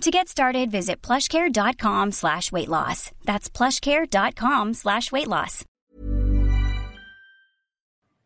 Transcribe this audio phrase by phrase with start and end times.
[0.00, 3.10] To get started, visit plushcare.com slash weight loss.
[3.24, 5.64] That's plushcare.com slash weight loss.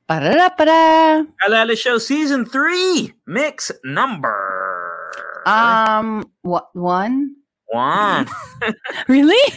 [0.08, 1.74] Ba-da-da-ba-da.
[1.74, 5.12] Show Season 3, mix number
[5.46, 7.36] Um, what one?
[7.66, 8.26] one.
[9.08, 9.54] Really?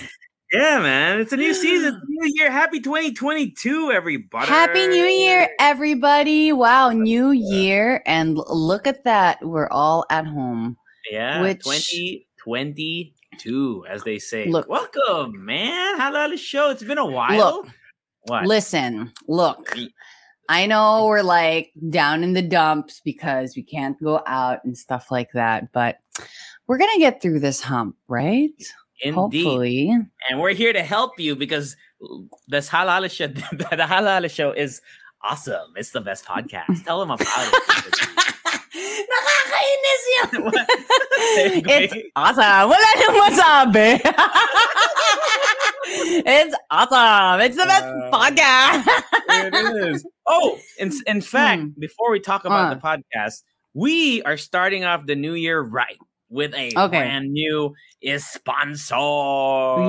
[0.51, 1.21] yeah, man.
[1.21, 2.51] It's a new season, new year.
[2.51, 4.45] Happy 2022, everybody.
[4.47, 6.51] Happy New Year, everybody!
[6.51, 9.39] Wow, New Year, and look at that.
[9.41, 10.75] We're all at home.
[11.09, 14.47] Yeah, Which- 2022, as they say.
[14.47, 14.67] Look.
[14.67, 15.99] Welcome, man.
[15.99, 16.69] Halo Halo Show.
[16.69, 17.37] It's been a while.
[17.37, 17.67] Look.
[18.23, 18.45] what?
[18.45, 19.75] Listen, look.
[20.49, 25.09] I know we're like down in the dumps because we can't go out and stuff
[25.09, 25.99] like that, but
[26.67, 28.51] we're gonna get through this hump, right?
[29.01, 29.15] Indeed.
[29.15, 29.97] Hopefully.
[30.29, 31.75] And we're here to help you because
[32.47, 34.81] this halal Show, the Halo Halo Show is
[35.23, 35.73] awesome.
[35.75, 36.83] It's the best podcast.
[36.83, 38.31] Tell them about it.
[39.11, 40.51] Nakakainis yun.
[41.71, 42.69] It's awesome.
[42.69, 43.89] Wala nang masabi.
[46.25, 47.41] it's awesome.
[47.41, 48.87] It's the best Uh, podcast.
[49.29, 50.05] it is.
[50.27, 51.67] Oh, in, in fact, Hmm.
[51.79, 52.75] before we talk about Uh.
[52.75, 53.43] the podcast,
[53.73, 55.97] we are starting off the new year right
[56.31, 56.97] with a Okay.
[56.97, 58.95] brand new is sponsor.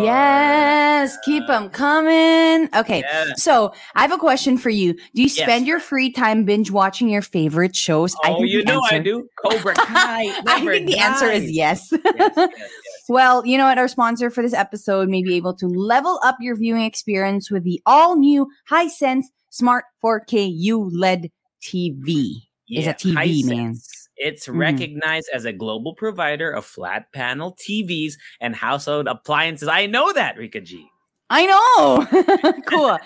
[0.05, 2.69] Yes, keep them coming.
[2.77, 3.01] Okay.
[3.01, 3.33] Yeah.
[3.37, 4.93] So I have a question for you.
[4.93, 5.37] Do you Yes.
[5.37, 8.15] spend your free time binge watching your favorite shows?
[8.25, 9.27] I Oh, think you know I do.
[9.45, 10.25] Cobra Kai.
[10.47, 11.89] I think the answer is yes.
[11.91, 12.49] Yes, yes, yes.
[13.09, 13.79] Well, you know what?
[13.79, 17.65] Our sponsor for this episode may be able to level up your viewing experience with
[17.65, 22.43] the all new Hisense Smart 4K ULED TV.
[22.69, 23.75] It's a TV, man.
[24.17, 24.59] It's Mhm.
[24.59, 29.69] recognized as a global provider of flat panel TVs and household appliances.
[29.69, 30.87] I know that, Rica G.
[31.31, 32.53] I know.
[32.67, 32.99] cool.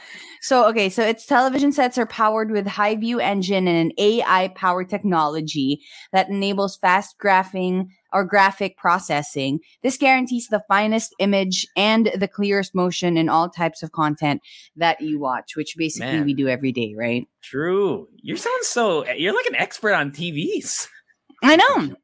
[0.42, 4.88] So, okay, so its television sets are powered with Hi-View Engine and an AI powered
[4.88, 5.80] technology
[6.12, 9.60] that enables fast graphing or graphic processing.
[9.82, 14.40] This guarantees the finest image and the clearest motion in all types of content
[14.76, 16.24] that you watch, which basically Man.
[16.26, 17.26] we do every day, right?
[17.42, 18.08] True.
[18.22, 19.06] You sound so.
[19.12, 20.88] You're like an expert on TVs.
[21.42, 21.96] I know.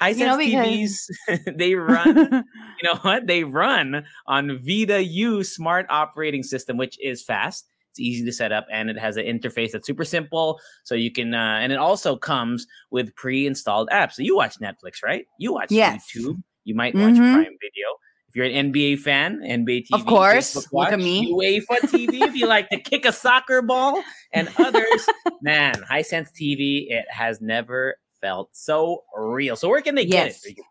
[0.00, 0.98] Hisense You know, TVs.
[1.56, 2.16] they run.
[2.82, 3.26] you know what?
[3.26, 7.66] They run on VIDAA U smart operating system, which is fast.
[7.90, 10.60] It's easy to set up, and it has an interface that's super simple.
[10.84, 14.12] So you can, uh, and it also comes with pre-installed apps.
[14.12, 15.24] So you watch Netflix, right?
[15.38, 16.06] You watch Yes.
[16.14, 16.42] YouTube.
[16.64, 17.32] You might watch Mhm.
[17.32, 17.86] Prime Video.
[18.28, 20.52] If you're an NBA fan, NBA TV, Of course.
[20.54, 21.32] Facebook Look at Watch, me.
[21.32, 22.20] UEFA TV.
[22.22, 25.06] if you like to kick a soccer ball, and others,
[25.40, 29.56] man, Hisense TV, it has never felt so real.
[29.56, 30.42] So where can they Yes.
[30.42, 30.64] get it?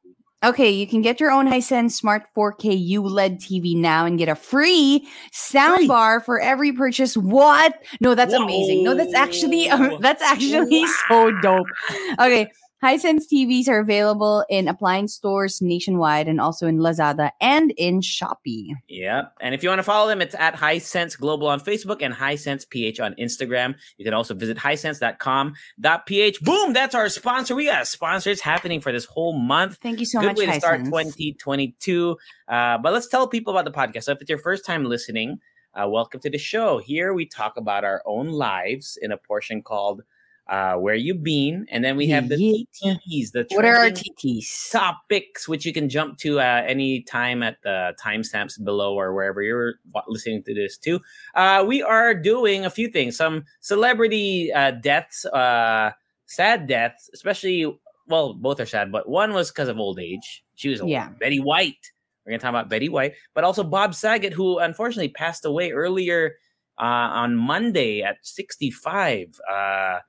[0.46, 4.35] Okay, you can get your own Hisense Smart 4K ULED TV now and get a
[4.35, 7.18] free soundbar for every purchase.
[7.18, 7.74] What?
[8.02, 8.84] No, that's amazing.
[8.84, 9.97] No, that's actually Whoa.
[10.00, 11.66] that's actually so dope.
[12.19, 12.52] Okay,
[12.83, 18.69] Hisense TVs are available in appliance stores nationwide and also in Lazada and in Shopee.
[18.88, 19.33] Yep.
[19.41, 22.69] And if you want to follow them, it's at Hisense Global on Facebook and Hisense
[22.69, 23.73] PH on Instagram.
[23.97, 26.41] You can also visit hisense.com.ph.
[26.41, 27.55] Boom, that's our sponsor.
[27.55, 29.79] We got sponsors happening for this whole month.
[29.81, 32.16] Thank you so Good much, way to start 2022.
[32.47, 34.03] Uh, but let's tell people about the podcast.
[34.03, 35.39] So if it's your first time listening,
[35.73, 36.77] uh, welcome to the show.
[36.77, 40.03] Here we talk about our own lives in a portion called
[40.50, 41.66] uh, Where You Been.
[41.72, 42.35] And then we have the.
[42.35, 44.72] TTs, the What are our TTs?
[44.72, 49.41] topics, which you can jump to uh, any time at the timestamps below or wherever
[49.41, 49.75] you're
[50.08, 51.00] listening to this too.
[51.35, 55.91] Uh, we are doing a few things, some celebrity uh, deaths, uh,
[56.25, 57.66] sad deaths, especially.
[58.08, 60.46] Well, both are sad, but one was because of old age.
[60.56, 60.90] She was old.
[60.90, 61.09] Yeah.
[61.19, 61.91] Betty White.
[62.25, 66.35] We're gonna talk about Betty White, but also Bob Saget, who unfortunately passed away earlier
[66.79, 69.28] uh, on Monday at 65.
[69.50, 70.00] Uh,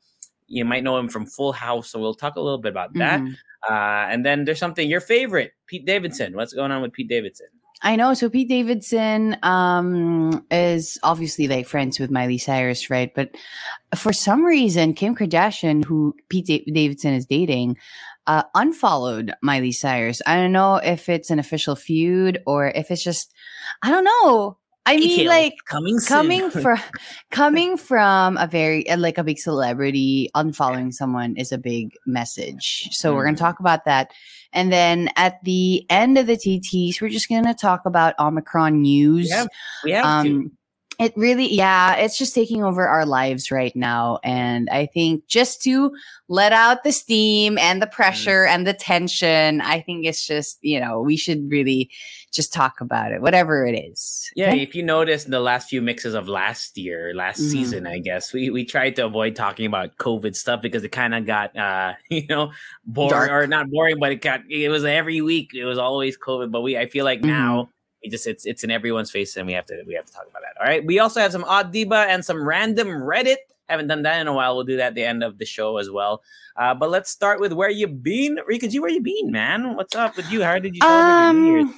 [0.48, 3.20] you might know him from Full House, so we'll talk a little bit about that.
[3.20, 3.34] Mhm.
[3.68, 6.34] Uh, and then there's something your favorite, Pete Davidson.
[6.34, 7.48] What's going on with Pete Davidson?
[7.82, 8.12] I know.
[8.14, 13.14] So Pete Davidson um, is obviously like friends with Miley Cyrus, right?
[13.14, 13.30] But
[13.94, 17.76] for some reason, Kim Kardashian, who Pete Da- Davidson is dating,
[18.26, 20.20] uh, unfollowed Miley Cyrus.
[20.26, 23.32] I don't know if it's an official feud or if it's just,
[23.82, 24.56] I don't know.
[24.88, 26.78] I mean, like coming coming from
[27.30, 32.88] coming from a very uh, like a big celebrity unfollowing someone is a big message
[32.92, 33.38] so we're going Mhm.
[33.38, 34.12] to talk about that
[34.52, 38.80] and then at the end of the tts we're just going to talk about omicron
[38.80, 39.48] news we have,
[39.84, 40.50] we have to.
[40.98, 44.18] It really, yeah, it's just taking over our lives right now.
[44.24, 45.92] And I think just to
[46.26, 47.92] let out the steam and the Mm.
[47.92, 51.88] pressure and the tension, I think it's just, you know, we should really
[52.32, 54.28] just talk about it, whatever it is.
[54.34, 54.60] Yeah, Okay?
[54.62, 57.50] if you notice the last few mixes of last year, last Mhm.
[57.52, 61.14] season, I guess we we tried to avoid talking about COVID stuff because it kind
[61.14, 62.50] of got uh you know
[62.84, 63.30] boring Dark.
[63.30, 65.52] or not boring, but it got it was every week.
[65.54, 67.26] It was always COVID, but we I feel like Mhm.
[67.28, 67.70] now
[68.02, 70.26] it just it's it's in everyone's face and we have to we have to talk
[70.28, 70.60] about that.
[70.60, 70.84] All right.
[70.84, 73.36] We also have some odd diva and some random Reddit.
[73.68, 74.56] Haven't done that in a while.
[74.56, 76.22] We'll do that at the end of the show as well.
[76.56, 78.78] Uh, but let's start with where you been, Rica G.
[78.78, 79.76] Where you been, man?
[79.76, 80.42] What's up with you?
[80.42, 80.82] How did you?
[80.82, 81.74] Um,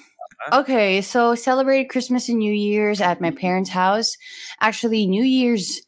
[0.53, 4.17] okay, so celebrated Christmas and New Year's at my parents' house.
[4.61, 5.83] Actually, New Year's,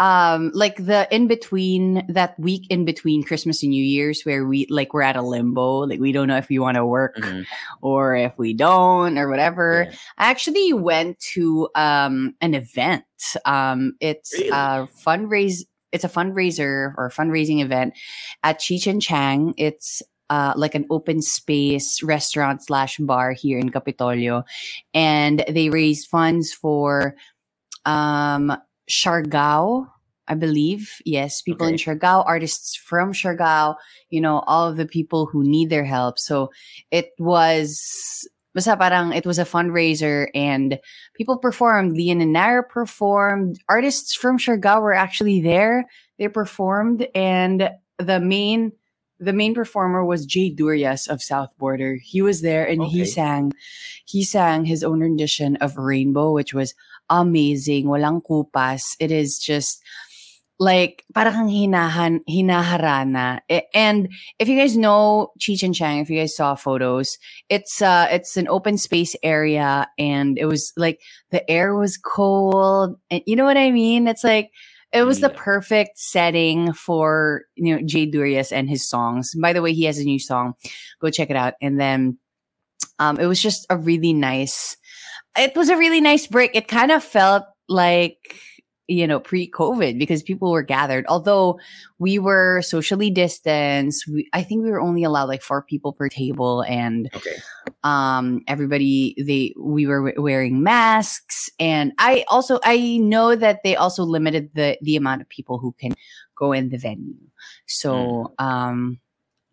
[0.00, 4.66] um, like the in between that week in between Christmas and New Year's, where we
[4.68, 7.44] like we're at a limbo, like we don't know if we want to work Mhm.
[7.80, 9.86] or if we don't or whatever.
[9.88, 9.96] Yeah.
[10.18, 13.04] I actually went to um an event.
[13.44, 14.48] Um, it's Really?
[14.50, 15.64] a fundraise.
[15.92, 17.94] It's a fundraiser or fundraising event
[18.42, 19.54] at Cheech and Chang.
[19.56, 24.42] It's uh, like an open space restaurant slash bar here in Kapitolyo,
[24.92, 27.14] and they raised funds for
[27.84, 28.56] um
[28.88, 29.86] Siargao,
[30.28, 31.00] I believe.
[31.04, 31.84] Yes, people in Okay.
[31.84, 33.76] Siargao, artists from Siargao,
[34.10, 36.18] you know, all of the people who need their help.
[36.18, 36.50] So
[36.90, 40.78] it was basta parang it was a fundraiser and
[41.14, 41.96] people performed.
[41.96, 43.58] Leanne and Naara performed.
[43.68, 45.86] Artists from Siargao were actually there.
[46.18, 48.72] They performed and the main
[49.20, 51.96] the main performer was Jay Durias of South Border.
[51.96, 53.52] He was there and he sang
[54.04, 56.74] he sang his own rendition of Rainbow, which was
[57.10, 57.86] amazing.
[57.86, 58.96] Walang kupas.
[59.00, 59.82] It is just
[60.58, 63.40] like parang hinahan hinaharana.
[63.74, 64.08] And
[64.38, 67.18] if you guys know Cheech Chang, if you guys saw photos,
[67.48, 72.96] it's uh it's an open space area and it was like the air was cold.
[73.10, 74.06] And you know what I mean?
[74.06, 74.50] It's like
[74.92, 79.34] it was the perfect setting for you know Jay Durias and his songs.
[79.34, 80.54] By the way, he has a new song.
[81.00, 81.54] Go check it out.
[81.60, 82.18] And then
[83.00, 84.76] um it was just a really nice
[85.36, 86.54] it was a really nice break.
[86.54, 88.36] It kind of felt like
[88.86, 91.58] you know pre-covid because people were gathered although
[91.98, 96.06] we were socially distanced we, i think we were only allowed like four people per
[96.08, 97.36] table and Okay.
[97.82, 103.74] um everybody they we were we- wearing masks and i also i know that they
[103.74, 105.94] also limited the the amount of people who can
[106.36, 107.16] go in the venue
[107.66, 108.98] so um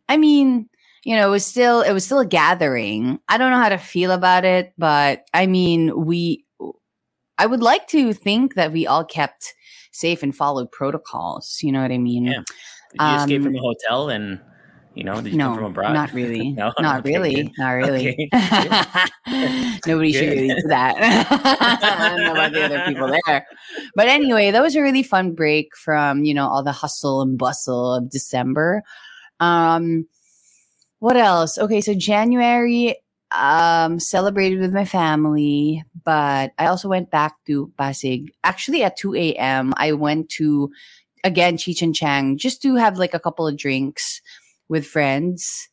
[0.10, 0.68] i mean
[1.03, 3.77] you know it was still it was still a gathering i don't know how to
[3.77, 6.45] feel about it but i mean we
[7.38, 9.53] i would like to think that we all kept
[9.92, 12.42] safe and followed protocols you know what i mean Yeah.
[12.92, 14.39] Did you escape Um, from a hotel and
[14.94, 15.21] you know?
[15.21, 15.94] Did you no, come from abroad?
[15.94, 16.51] not really.
[16.57, 16.74] No?
[16.80, 17.33] Not Okay, really.
[17.36, 17.51] good.
[17.57, 18.09] Not really.
[18.09, 18.30] Okay,
[19.88, 20.36] Nobody should Good.
[20.42, 20.95] really do that.
[21.00, 23.47] I don't know about the other people there.
[23.95, 27.38] But anyway, that was a really fun break from, you know, all the hustle and
[27.38, 28.83] bustle of December.
[29.39, 30.07] Um
[31.01, 31.57] what else?
[31.57, 32.95] Okay, so January
[33.33, 38.31] um celebrated with my family, but I also went back to Pasig.
[38.44, 39.74] Actually at 2 a.m.
[39.77, 40.69] I went to
[41.24, 44.21] again Cheech and Chang just to have like a couple of drinks
[44.69, 45.69] with friends.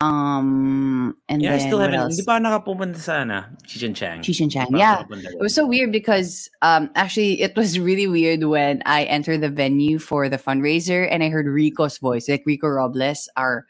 [0.00, 2.14] Um and Yeah, I still haven't.
[2.14, 4.22] Hindi pa ako nakapupunta sa ano, Cheech Chang.
[4.22, 4.70] Chang.
[4.70, 5.34] Hindi pa ako Yeah.
[5.34, 9.50] It was so weird because um actually it was really weird when I entered the
[9.50, 13.66] venue for the fundraiser and I heard Rico's voice, like Rico Robles, our,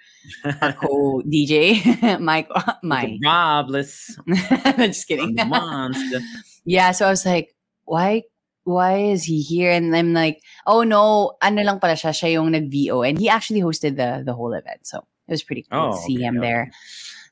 [0.61, 1.80] our co DJ,
[2.20, 2.52] Mike,
[2.85, 3.16] my.
[3.25, 4.20] Robles.
[4.76, 5.32] Just kidding.
[5.49, 6.20] monster.
[6.68, 7.56] yeah, so I was like,
[7.88, 8.28] why
[8.68, 9.73] why is he here?
[9.73, 13.00] And I'm like, oh no, ano lang pala siya, siya yung nag-VO.
[13.00, 14.85] And he actually hosted the the whole event.
[14.85, 16.70] So it was pretty cool Oh, to see okay, him there.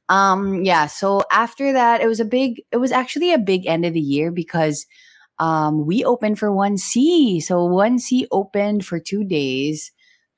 [0.08, 3.84] Um, yeah, so after that, it was a big, it was actually a big end
[3.84, 4.86] of the year because
[5.38, 7.42] um we opened for 1C.
[7.42, 9.92] So 1C opened for two days,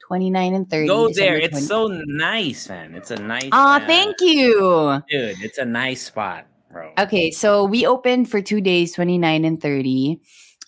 [0.06, 0.88] 29 and 30.
[0.88, 1.38] Go there.
[1.38, 2.94] December It's 20 so nice, man.
[2.94, 3.48] It's a nice.
[3.52, 5.02] Aw, uh, thank you.
[5.10, 5.36] dude.
[5.42, 6.92] It's a nice spot, bro.
[6.98, 10.20] Okay, so we opened for two days, 29 and 30.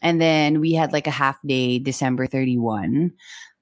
[0.03, 3.13] And then we had like a half day, December 31.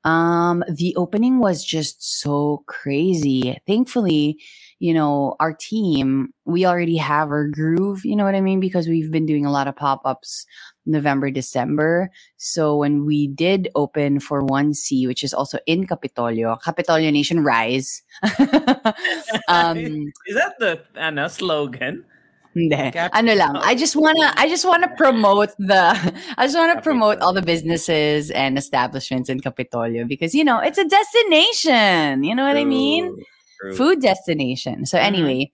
[0.05, 3.59] Um, the opening was just so crazy.
[3.67, 4.39] Thankfully,
[4.79, 8.61] you know, our team, we already have our groove, you know what I mean?
[8.61, 10.47] Because we've been doing a lot of pop-ups
[10.87, 12.11] November, December.
[12.37, 18.03] So when we did open for 1C, which is also in Kapitolyo, Kapitolyo Nation Rise.
[19.49, 22.05] um Is that the Anna slogan?
[22.55, 22.91] Hindi.
[22.91, 23.57] Cap- ano lang.
[23.57, 25.95] I just wanna I just wanna promote the
[26.39, 30.79] I just wanna promote all the businesses and establishments in Kapitolyo because you know it's
[30.79, 32.25] a destination.
[32.25, 33.15] You know what I mean?
[33.61, 33.75] True.
[33.77, 34.87] Food destination.
[34.87, 35.03] So Mhm.
[35.03, 35.53] anyway,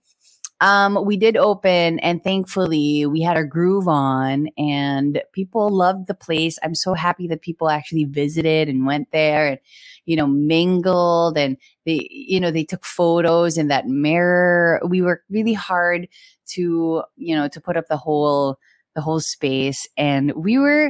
[0.61, 6.13] um, we did open, and thankfully, we had our groove on, and people loved the
[6.15, 6.57] place.
[6.63, 9.59] I'm so happy that people actually visited and went there, and
[10.05, 14.81] you know, mingled, and they, you know, they took photos in that mirror.
[14.87, 16.07] We worked really hard
[16.51, 18.59] to, you know, to put up the whole
[18.95, 20.89] the whole space, and we were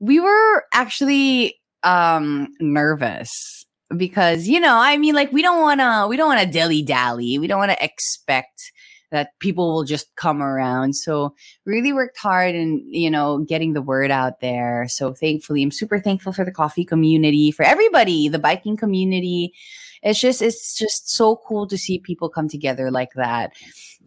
[0.00, 3.64] we were actually um nervous
[3.96, 6.82] because you know i mean like we don't want to we don't want to dilly
[6.82, 8.72] dally we don't want to expect
[9.14, 11.32] that people will just come around so
[11.64, 16.00] really worked hard and you know getting the word out there so thankfully i'm super
[16.00, 19.52] thankful for the coffee community for everybody the biking community
[20.02, 23.52] it's just it's just so cool to see people come together like that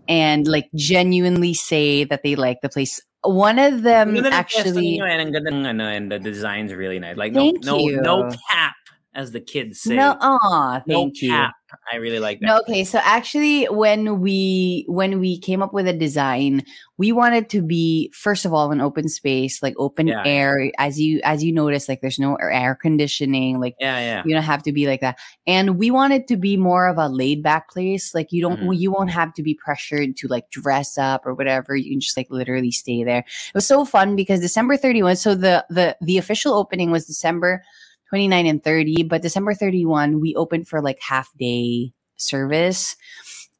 [0.07, 4.33] and like genuinely say that they like the place one of them Ang ganda ng
[4.33, 7.17] pwesto actually and ang ganda ng ano, and the design's really nice.
[7.17, 8.75] Like no no no cap,
[9.13, 9.95] as the kids say.
[9.95, 11.56] no aw, No thank you cap.
[11.91, 12.45] I really like that.
[12.45, 12.83] No, okay.
[12.83, 16.63] So actually, when we when we came up with a design,
[16.97, 20.23] we wanted to be first of all an open space, like open Yeah.
[20.25, 20.71] air.
[20.77, 23.59] As you as you notice, like there's no air conditioning.
[23.59, 24.23] Like Yeah, yeah.
[24.25, 25.17] you don't have to be like that.
[25.45, 28.15] And we wanted to be more of a laid back place.
[28.15, 28.77] Like you don't Mhm.
[28.79, 31.75] you won't have to be pressured to like dress up or whatever.
[31.75, 33.19] You can just like literally stay there.
[33.19, 35.17] It was so fun because December 31.
[35.17, 37.61] So the the the official opening was December
[38.09, 42.95] 29 and 30, but December 31 we opened for like half day service.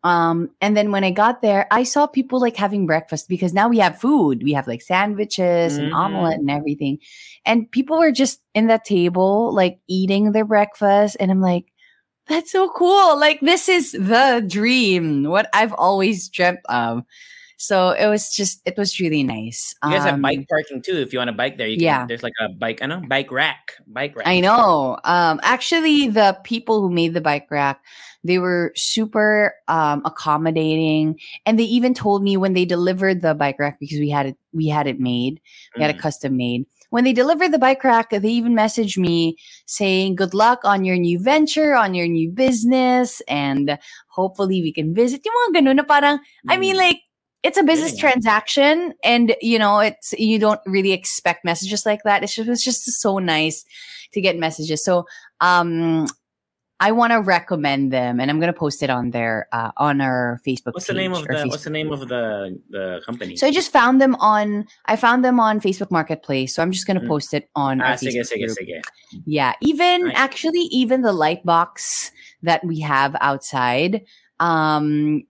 [0.04, 3.68] Um, and then when I got there, I saw people like having breakfast because now
[3.68, 4.44] we have food.
[4.44, 5.96] We have like sandwiches and Mhm.
[5.96, 7.00] omelet and everything.
[7.46, 11.18] And people were just in that table, like eating their breakfast.
[11.20, 11.66] And I'm like,
[12.27, 13.18] that's so cool.
[13.20, 17.04] Like, this is the dream, what I've always dreamt of.
[17.58, 19.74] So it was just, it was really nice.
[19.84, 20.98] You guys have Um, bike parking too.
[20.98, 22.06] If you want to bike there, you can, yeah.
[22.06, 24.28] There's like a bike, I know, bike rack, bike rack.
[24.28, 24.98] I know.
[25.04, 27.82] Um, actually, the people who made the bike rack,
[28.24, 33.58] they were super um, accommodating, and they even told me when they delivered the bike
[33.58, 35.42] rack because we had it, we had it made,
[35.76, 36.02] we had it Mm.
[36.06, 36.66] custom made.
[36.90, 39.36] When they delivered the bike rack, they even messaged me
[39.66, 44.94] saying, "Good luck on your new venture, on your new business, and hopefully we can
[44.94, 46.86] visit." Yung mga ganun na parang, I mean, Mm.
[46.86, 47.02] like
[47.44, 48.01] it's a business Yeah.
[48.10, 52.24] transaction, and you know, it's you don't really expect messages like that.
[52.24, 53.63] It's just, it's just so nice
[54.13, 54.84] to get messages.
[54.84, 55.06] So,
[55.41, 56.08] um,
[56.79, 60.39] I want to recommend them, and I'm gonna post it on their uh, on our
[60.46, 60.74] Facebook.
[60.74, 63.36] What's the name of the Facebook What's the name of the the company?
[63.36, 66.53] so I just found them on I found them on Facebook Marketplace.
[66.53, 67.08] So I'm just gonna Mm.
[67.08, 68.58] post it on ah, our sige, Facebook sige, group.
[68.62, 68.82] sige.
[69.25, 70.13] Yeah, even Nice.
[70.17, 72.12] actually even the light box
[72.44, 74.06] that we have outside.
[74.39, 75.24] Um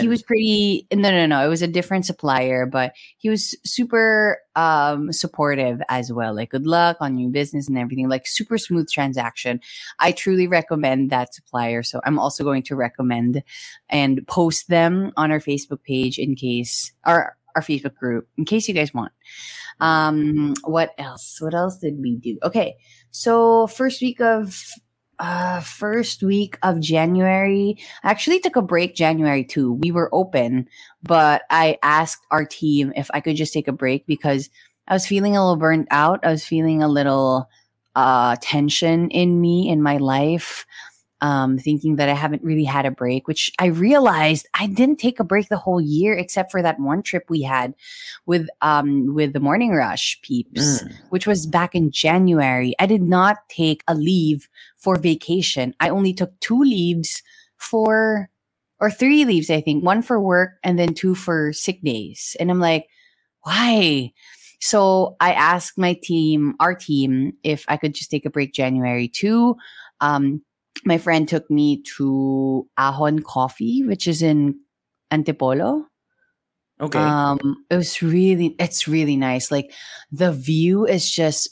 [0.00, 4.38] he was pretty no no no, it was a different supplier, but he was super
[4.56, 6.34] um supportive as well.
[6.34, 8.08] Like good luck on your business and everything.
[8.08, 9.60] Like super smooth transaction.
[9.98, 11.82] I truly recommend that supplier.
[11.82, 13.42] So I'm also going to recommend
[13.90, 18.66] and post them on our Facebook page in case our our Facebook group in case
[18.66, 19.12] you guys want.
[19.80, 21.38] Um what else?
[21.40, 22.38] What else did we do?
[22.42, 22.76] Okay.
[23.10, 24.72] So first week of
[25.18, 29.74] uh first week of January, I actually took a break January too.
[29.74, 30.68] We were open,
[31.02, 34.50] but I asked our team if I could just take a break because
[34.88, 36.20] I was feeling a little burnt out.
[36.24, 37.48] I was feeling a little
[37.94, 40.66] uh tension in me in my life.
[41.20, 45.20] Um, thinking that I haven't really had a break, which I realized I didn't take
[45.20, 47.74] a break the whole year except for that one trip we had
[48.26, 50.92] with um with the morning rush peeps Mm.
[51.10, 52.74] which was back in January.
[52.78, 55.72] I did not take a leave for vacation.
[55.80, 57.22] I only took two leaves
[57.56, 58.28] for,
[58.80, 62.36] or three leaves, I think, one for work and then two for sick days.
[62.38, 62.86] And I'm like,
[63.42, 64.12] why?
[64.60, 69.08] So I asked my team, our team, if I could just take a break January
[69.08, 69.56] too.
[70.00, 70.42] Um,
[70.84, 74.58] my friend took me to Ahon Coffee, which is in
[75.12, 75.84] Antipolo.
[76.80, 76.98] Okay.
[76.98, 79.50] Um, it was really, it's really nice.
[79.50, 79.72] Like
[80.10, 81.48] the view is just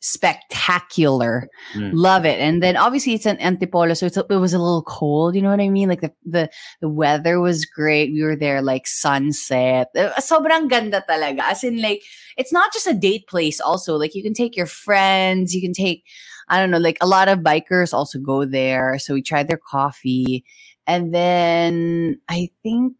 [0.00, 1.48] spectacular.
[1.74, 1.90] Mm.
[1.94, 2.38] Love it.
[2.40, 5.34] And then obviously it's an Antipolo, so it's, a- it was a little cold.
[5.34, 5.88] You know what I mean?
[5.88, 8.12] Like the, the, the weather was great.
[8.12, 9.88] We were there like sunset.
[9.96, 11.40] Uh, Sobrang ganda talaga.
[11.40, 12.02] As in like,
[12.36, 13.96] it's not just a date place also.
[13.96, 16.04] Like you can take your friends, you can take,
[16.48, 18.98] I don't know, like a lot of bikers also go there.
[18.98, 20.44] So we tried their coffee.
[20.86, 22.94] And then I think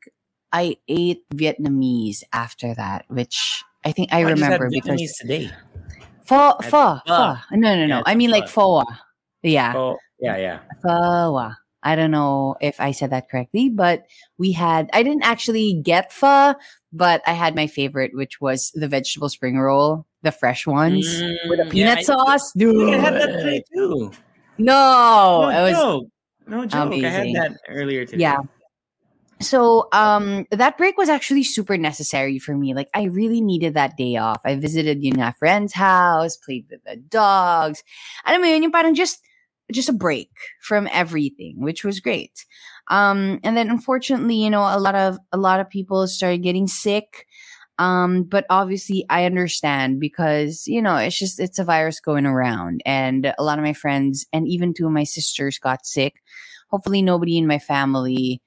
[0.53, 5.19] I ate Vietnamese after that, which I think I oh, does that remember because Vietnamese
[5.21, 5.51] today.
[6.25, 7.01] pho, pho, pho.
[7.07, 7.37] pho.
[7.53, 7.97] No, no, no.
[7.97, 8.83] Yeah, I mean like pho.
[8.83, 8.93] pho.
[9.43, 10.59] Yeah, Oh, yeah, yeah.
[10.83, 11.53] pho.
[11.87, 14.11] I don't know if I said that correctly, but
[14.43, 14.91] we had.
[14.93, 16.59] I didn't actually get pho,
[16.91, 21.07] but I had my favorite, which was the vegetable spring roll, the fresh ones
[21.47, 22.51] with the Mm, peanut yeah, I- sauce.
[22.51, 24.11] I Dude, had that today too.
[24.59, 26.07] no, no it was joke.
[26.47, 26.93] No joke.
[26.93, 28.23] I had that earlier today.
[28.27, 28.43] yeah.
[29.39, 33.93] so um that break was actually super necessary for me like i really needed that
[34.01, 37.85] day off i visited you know a friend's house played with the dogs
[38.25, 39.21] alam mo yun yung parang just
[39.73, 40.31] just a break
[40.63, 42.45] from everything which was great
[42.89, 46.67] um and then unfortunately you know a lot of a lot of people started getting
[46.67, 47.27] sick
[47.79, 52.81] um but obviously i understand because you know it's just it's a virus going around
[52.87, 56.23] and a lot of my friends and even two of my sisters got sick
[56.69, 58.41] hopefully nobody in my family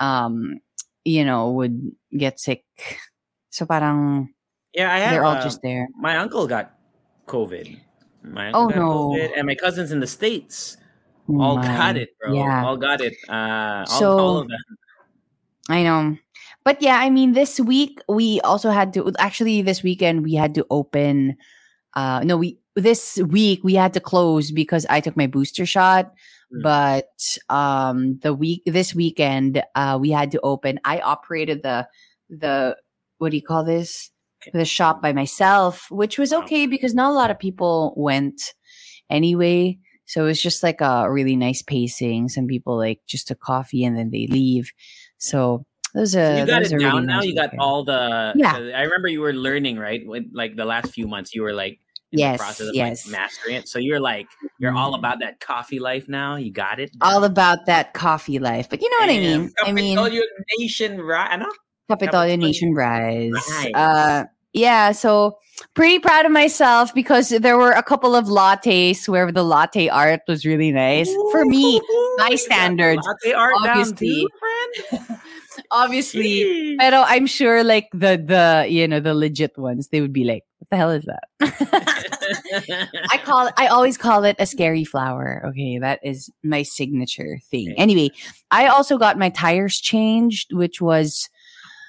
[0.00, 0.60] um,
[1.04, 2.64] you know, would get sick.
[3.50, 4.32] So parang
[4.74, 5.10] Yeah, I have.
[5.10, 5.88] they're all uh, just there.
[5.98, 6.78] my uncle got
[7.26, 7.78] COVID.
[8.22, 9.16] My Oh, no.
[9.36, 10.76] And my cousins in the states
[11.28, 11.66] Oh all my.
[11.66, 12.34] got it, bro.
[12.34, 12.64] Yeah.
[12.66, 13.14] All got it.
[13.28, 14.58] Uh, all, So- all of them.
[15.68, 16.16] I know.
[16.64, 20.54] But yeah, I mean this week we also had to actually this weekend we had
[20.56, 21.36] to open
[21.94, 26.12] uh no we this week we had to close because I took my booster shot.
[26.52, 26.62] Mm.
[26.62, 30.80] But um the week this weekend uh we had to open.
[30.84, 31.88] I operated the
[32.28, 32.76] the
[33.18, 34.10] what do you call this?
[34.52, 38.40] The shop by myself, which was okay because not a lot of people went
[39.08, 39.78] anyway.
[40.06, 42.28] So it was just like a really nice pacing.
[42.30, 44.72] Some people like just a coffee and then they leave.
[45.18, 47.16] So those So are you got it down really now.
[47.18, 47.60] nice You got weekend.
[47.60, 48.32] all the.
[48.36, 48.54] Yeah.
[48.56, 51.34] I remember you were learning right with like the last few months.
[51.34, 51.78] You were like
[52.12, 53.06] in Yes, the process of yes.
[53.06, 53.68] like mastering it.
[53.68, 54.26] So you're like
[54.58, 54.98] you're all Mm.
[54.98, 56.34] about that coffee life now.
[56.36, 56.90] You got it.
[57.00, 58.68] all about that coffee life.
[58.68, 59.52] But you know what I mean?
[59.64, 60.24] I mean all your
[60.58, 61.40] Nation, right?
[61.90, 62.38] Kapitolyo.
[62.38, 63.32] Nation Rise.
[63.32, 63.72] Right.
[63.74, 65.38] Uh yeah, so
[65.74, 70.22] pretty proud of myself because there were a couple of lattes where the latte art
[70.26, 71.12] was really nice.
[71.30, 71.80] For me,
[72.18, 74.26] my standards, Latte art obviously.
[74.26, 74.28] down
[74.80, 75.20] too, friend.
[75.70, 76.24] obviously.
[76.24, 76.78] Jeez.
[76.78, 80.44] Pero I'm sure like the the you know the legit ones, they would be like,
[80.58, 81.24] what the hell is that?
[83.10, 85.42] I call it, I always call it a scary flower.
[85.46, 87.74] Okay, that is my signature thing.
[87.76, 88.10] Anyway,
[88.50, 91.28] I also got my tires changed, which was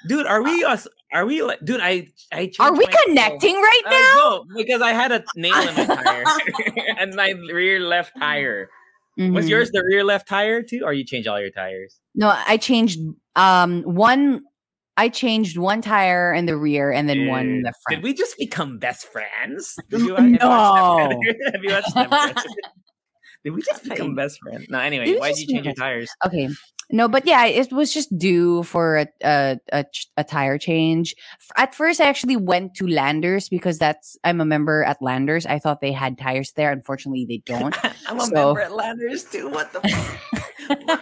[0.06, 0.88] dude, are we us?
[1.14, 1.82] Are we like, dude?
[1.82, 4.44] I I Are we connecting right now?
[4.56, 6.24] because I had a nail in my tire
[7.00, 8.70] and my rear left tire.
[9.18, 9.50] Was Mhm.
[9.50, 12.00] yours the rear left tire too, or you changed all your tires?
[12.16, 13.00] No, I changed
[13.36, 14.42] um one
[14.98, 18.02] I changed one tire in the rear and then one in the front.
[18.02, 19.76] Did we just become best friends?
[19.90, 21.22] Did you, No.
[21.54, 21.94] Have you watched
[23.44, 24.68] Did we just become best friends?
[24.70, 26.10] No, anyway, why did you change your tires?
[26.26, 26.48] Okay.
[26.92, 29.86] No, but yeah, it was just due for a a, a,
[30.18, 31.16] a tire change.
[31.56, 35.46] At first, I actually went to Landers because that's I'm a member at Landers.
[35.46, 36.72] I thought they had tires there.
[36.72, 37.76] Unfortunately, they don't.
[38.08, 39.50] I'm a So- member at Landers too.
[39.50, 40.20] What the fuck?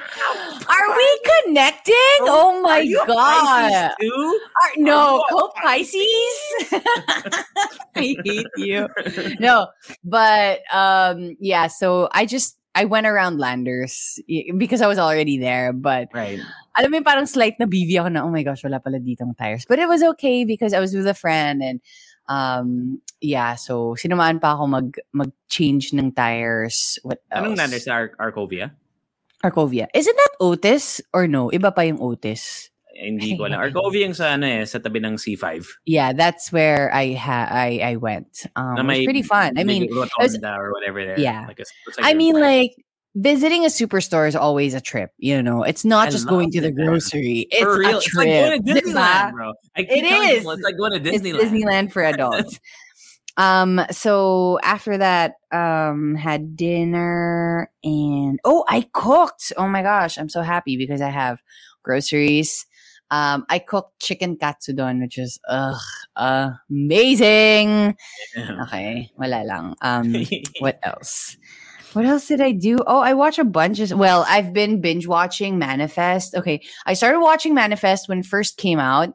[0.70, 1.96] Are we connecting?
[2.22, 3.92] Oh my you a god!
[3.92, 3.96] Are-
[4.78, 6.40] no, co Pisces.
[7.96, 8.88] I hate you.
[9.40, 9.68] no,
[10.04, 11.68] but um, yeah.
[11.68, 14.24] So I just I went around Landers
[14.56, 15.76] because I was already there.
[15.76, 16.40] But Right.
[16.80, 19.68] alam mo parang slight na BV ako na, oh my gosh, wala pala ditong tires.
[19.68, 21.84] But it was okay because I was with a friend and
[22.32, 26.96] um, yeah, so sinumaan pa ako mag, mag-change ng tires.
[27.04, 27.44] What else?
[27.44, 28.72] Anong Landers Ar- Arcovia?
[29.44, 29.92] Arcovia.
[29.92, 31.52] Isn't that Otis or no?
[31.52, 32.69] Iba pa yung Otis.
[33.00, 33.60] Hindi ko alam.
[33.64, 35.66] Arcovia yung sa ano eh, sa tabi ng C5.
[35.86, 38.46] Yeah, that's where I ha I, I went.
[38.56, 39.58] Um, Na it was pretty fun.
[39.58, 41.20] I mean, rotonda or whatever there.
[41.20, 41.46] Yeah.
[41.48, 42.44] Like a, it's I mean, flag.
[42.44, 42.72] like
[43.16, 45.12] visiting a superstore is always a trip.
[45.18, 47.48] You know, it's not I just going to the grocery.
[47.50, 48.28] It's For real, a it's trip.
[48.28, 49.54] like going to Disneyland, bro.
[49.76, 51.40] It people, It's like going to It's Disneyland.
[51.42, 52.60] Disneyland for adults.
[53.38, 53.82] um.
[53.92, 59.54] So after that, um, had dinner and oh, I cooked.
[59.58, 61.42] Oh my gosh, I'm so happy because I have
[61.84, 62.66] groceries.
[63.12, 65.82] Um, I cooked chicken katsudon, which is ugh
[66.70, 67.96] amazing.
[68.36, 68.64] Yeah.
[68.64, 69.76] Okay, wala lang.
[69.82, 70.14] Um,
[70.60, 71.38] what else?
[71.94, 72.78] What else did I do?
[72.86, 76.36] Oh, I watch a bunch of well, I've been binge watching Manifest.
[76.36, 76.62] Okay.
[76.86, 79.10] I started watching Manifest when it first came out.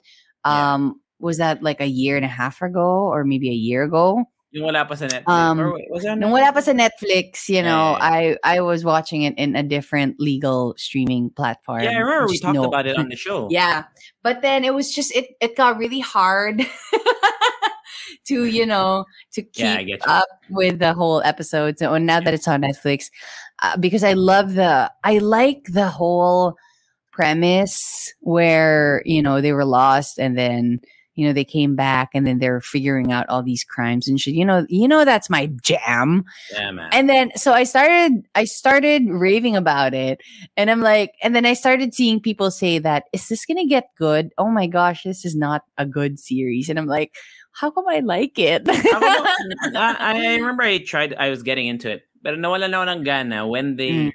[0.45, 0.75] Yeah.
[0.75, 4.25] Um was that like a year and a half ago or maybe a year ago?
[4.55, 5.27] Yung wala pa sa Netflix.
[5.27, 9.27] Um, or was Nung wala pa sa Netflix, you know, Yeah, I I was watching
[9.27, 11.83] it in a different legal streaming platform.
[11.83, 13.51] Yeah, I remember we talked no- about it on the show.
[13.51, 13.91] yeah.
[14.23, 16.63] But then it was just it it got really hard
[18.31, 21.79] to, you know, to keep Yeah, up with the whole episode.
[21.79, 23.11] So now that it's on Netflix,
[23.59, 26.55] uh, because I love the I like the whole
[27.11, 30.79] premise where, you know, they were lost and then
[31.15, 34.35] you know they came back and then they're figuring out all these crimes and shit.
[34.35, 36.25] You know, you know that's my jam.
[36.53, 36.91] Yeah, man.
[36.93, 40.21] And then so I started I started raving about it
[40.57, 43.67] and I'm like and then I started seeing people say that is this going to
[43.67, 44.33] get good?
[44.39, 46.69] Oh my gosh, this is not a good series.
[46.69, 47.15] And I'm like,
[47.53, 48.63] how come I like it?
[48.69, 53.05] I, I remember I tried, I was getting into it, but nawala na ako ng
[53.05, 54.13] gana when they Mm.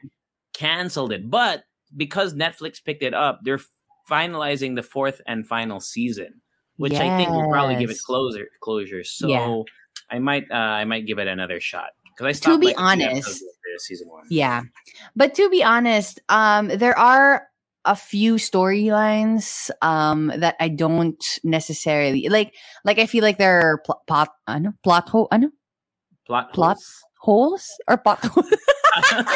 [0.53, 1.29] canceled it.
[1.29, 1.63] But
[1.95, 3.61] because Netflix picked it up, they're
[4.09, 6.41] finalizing the fourth and final season,
[6.79, 8.01] which I think will probably give it Yes.
[8.01, 8.47] closure.
[8.61, 9.03] Closure.
[9.03, 9.61] So Yeah.
[10.09, 13.43] I might, uh, I might give it another shot because I To be like, honest-
[13.79, 14.25] season one.
[14.29, 14.63] Yeah.
[15.15, 17.47] But to be honest, um, there are
[17.85, 23.77] a few storylines um that I don't necessarily like like I feel like there are
[23.85, 25.47] pl- plot ano, plot hole ano,
[26.27, 26.75] Plot Plot?
[26.75, 27.03] holes.
[27.21, 28.51] holes or plot holes.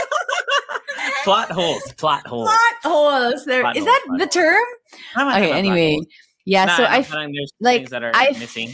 [1.24, 1.84] plot holes.
[1.98, 2.50] Plot holes.
[2.50, 3.46] plot holes.
[3.46, 4.34] There Plot is holes, that the holes.
[4.34, 4.66] term?
[5.34, 5.98] Okay, anyway.
[6.46, 8.72] Yeah, Nah, so I f- there's like, things that are I missing.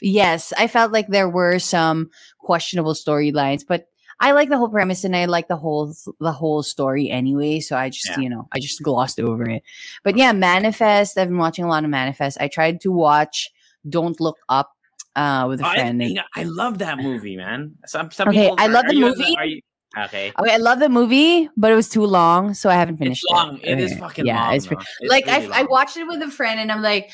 [0.00, 3.86] yes, I felt like there were some questionable storylines, but
[4.20, 7.60] I like the whole premise and I like the whole the whole story anyway.
[7.60, 8.20] So I just Yeah.
[8.20, 9.62] you know I just glossed over it.
[10.04, 11.18] But yeah, Manifest.
[11.18, 12.38] I've been watching a lot of Manifest.
[12.40, 13.50] I tried to watch
[13.88, 14.70] Don't Look Up
[15.16, 16.20] uh, with a Oh, I, friend.
[16.36, 17.76] I love that movie, man.
[17.86, 19.36] Some, some Okay, people, I love the movie.
[19.44, 19.60] you-
[19.98, 20.32] okay.
[20.38, 23.32] Okay, I love the movie, but it was too long, so I haven't finished It's
[23.32, 23.58] long.
[23.58, 23.68] it.
[23.68, 24.54] It is eh, fucking yeah, long.
[24.56, 24.66] it's.
[24.70, 27.12] It's like really I, I watched it with a friend and I'm like, "Oh,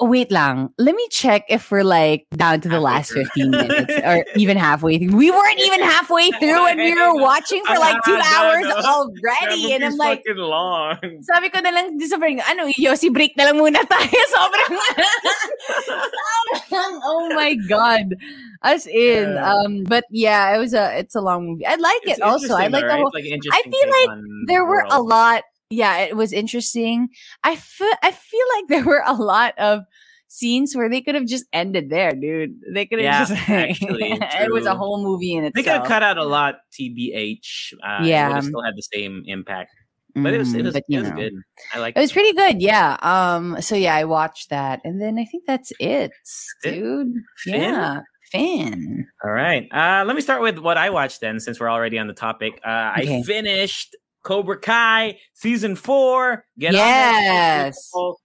[0.00, 3.24] wait lang, let me check if we're like down to the Halfway last through.
[3.24, 4.98] 15 minutes or even through.
[4.98, 8.76] We weren't even halfway through and we were watching for like two Ah, hours no,
[8.80, 9.08] no.
[9.08, 9.72] Already.
[9.72, 10.98] And I'm like, long.
[11.24, 14.20] sabi ko na lang di sa friend ko, ano, Yossi, break na lang muna tayo.
[14.36, 14.72] Sobrang,
[15.88, 18.14] sobrang, oh my God.
[18.62, 19.44] As in, Yeah.
[19.52, 21.66] um, but yeah, it was a, it's a long movie.
[21.66, 22.54] I like It's it also.
[22.54, 25.98] I like though, the whole, like interesting feel like there the were a lot yeah
[25.98, 27.08] it was interesting
[27.44, 29.82] i feel i feel like there were a lot of
[30.28, 34.10] scenes where they could have just ended there dude they could have Yeah, just actually,
[34.12, 35.54] it was a whole movie in itself.
[35.54, 37.38] They could have cut out a lot, tbh.
[37.82, 38.28] Uh, it Yeah.
[38.28, 39.70] would have still had the same impact.
[40.14, 41.32] But it was, it Mm, was, but, it was good.
[41.72, 45.18] I like it was pretty good yeah um so yeah i watched that and then
[45.18, 46.12] i think that's it
[46.64, 46.72] it?
[46.74, 47.62] dude Finn?
[47.62, 48.00] yeah
[48.30, 49.06] Finn.
[49.24, 49.66] All right.
[49.72, 52.60] Uh, let me start with what I watched then, since we're already on the topic.
[52.62, 53.20] Uh, Okay.
[53.20, 56.44] I finished Cobra Kai season four.
[56.58, 57.88] Get on that Yes.
[57.90, 58.20] people.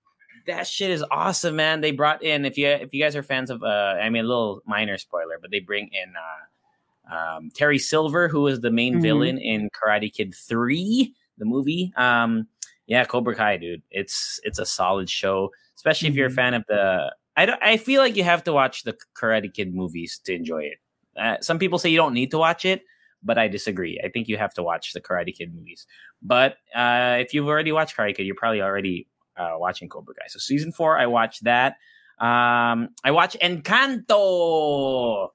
[0.48, 1.80] That shit is awesome, man.
[1.82, 4.28] They brought in if you if you guys are fans of uh, I mean a
[4.28, 8.96] little minor spoiler, but they bring in uh, um, Terry Silver, who was the main
[8.96, 9.02] Mhm.
[9.02, 11.94] villain in Karate Kid three, the movie.
[11.96, 12.48] Um,
[12.88, 13.82] yeah, Cobra Kai, dude.
[13.92, 16.36] It's it's a solid show, especially if you're a Mhm.
[16.36, 17.16] fan of the.
[17.38, 17.62] I don't.
[17.64, 20.78] I feel like you have to watch the Karate Kid movies to enjoy it.
[21.18, 22.84] Uh, some people say you don't need to watch it,
[23.24, 24.00] but I disagree.
[24.04, 25.88] I think you have to watch the Karate Kid movies.
[26.22, 29.08] But uh, if you've already watched Karate Kid, you're probably already
[29.38, 30.28] uh, watching Cobra Kai.
[30.28, 31.74] So season four, I watched that.
[32.20, 35.30] Um, I watched Encanto.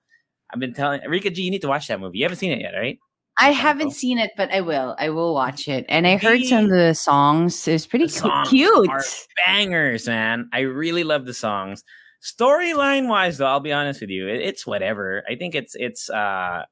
[0.51, 2.18] I've been telling Rica G, you need to watch that movie.
[2.18, 2.98] You haven't seen it yet, right?
[3.40, 4.96] I haven't seen it, but I will.
[4.98, 5.87] I will watch it.
[5.88, 7.68] And I heard some of the songs.
[7.68, 8.88] It's pretty songs cute.
[8.88, 9.05] are
[9.46, 10.48] bangers, man.
[10.53, 11.85] I really love the songs.
[12.20, 15.22] Storyline wise, though, I'll be honest with you, it's whatever.
[15.31, 16.64] I think it's it's uh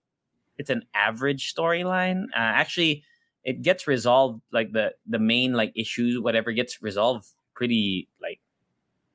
[0.59, 2.25] it's an average storyline.
[2.35, 3.05] Uh, actually,
[3.45, 8.41] it gets resolved like the the main like issues, whatever gets resolved pretty like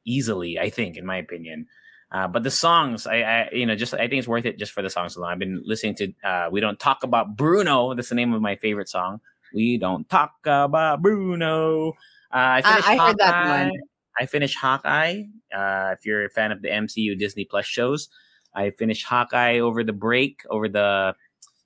[0.05, 0.59] easily.
[0.59, 1.67] I think, in my opinion.
[2.11, 4.73] Uh, but the songs, I, I, you know, just I think it's worth it just
[4.73, 5.31] for the songs alone.
[5.31, 8.57] I've been listening to uh, "We Don't Talk About Bruno." That's the name of my
[8.57, 9.21] favorite song.
[9.53, 11.89] We don't talk about Bruno.
[11.89, 11.91] Uh,
[12.33, 13.63] I I- finished I heard that Hawkeye.
[13.63, 13.71] one.
[14.19, 15.23] I finished Hawkeye.
[15.55, 18.09] Uh, if you're a fan of the MCU Disney Plus shows,
[18.53, 21.15] I finished Hawkeye over the break, over the,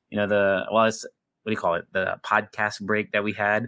[0.09, 1.03] you know, the well, it's
[1.43, 1.85] what do you call it?
[1.91, 3.65] The podcast break that we had.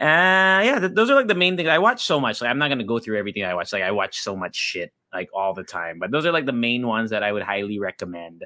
[0.00, 1.68] Uh, yeah, th- those are like the main things.
[1.68, 2.40] I watch so much.
[2.40, 3.72] Like, I'm not gonna go through everything I watch.
[3.72, 5.98] Like, I watch so much shit like all the time.
[5.98, 8.44] But those are like the main ones that I would highly recommend.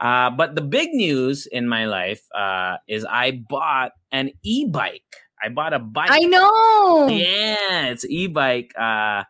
[0.00, 5.02] Uh, but the big news in my life uh, is I bought an e-bike.
[5.42, 6.10] I bought a bike.
[6.10, 7.08] I know.
[7.08, 8.72] Yeah, it's e-bike.
[8.78, 9.24] Uh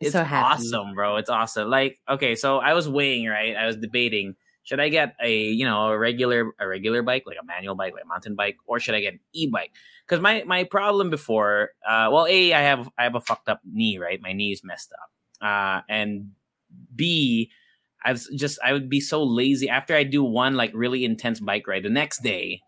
[0.00, 1.16] it's So awesome, bro.
[1.16, 1.68] It's awesome.
[1.68, 3.56] Like, okay, so I was weighing, right?
[3.56, 4.36] I was debating,
[4.68, 7.94] should I get a, you know, a regular a regular bike, like a manual bike,
[7.94, 9.72] like a mountain bike, or should I get an e-bike?
[10.06, 13.62] Because my my problem before, uh well, A, I have I have a fucked up
[13.64, 14.20] knee, right?
[14.20, 15.08] My knee is messed up.
[15.40, 16.32] Uh and
[16.94, 17.50] B,
[18.04, 21.40] I was just I would be so lazy after I do one like really intense
[21.40, 21.84] bike ride.
[21.84, 22.60] The next day,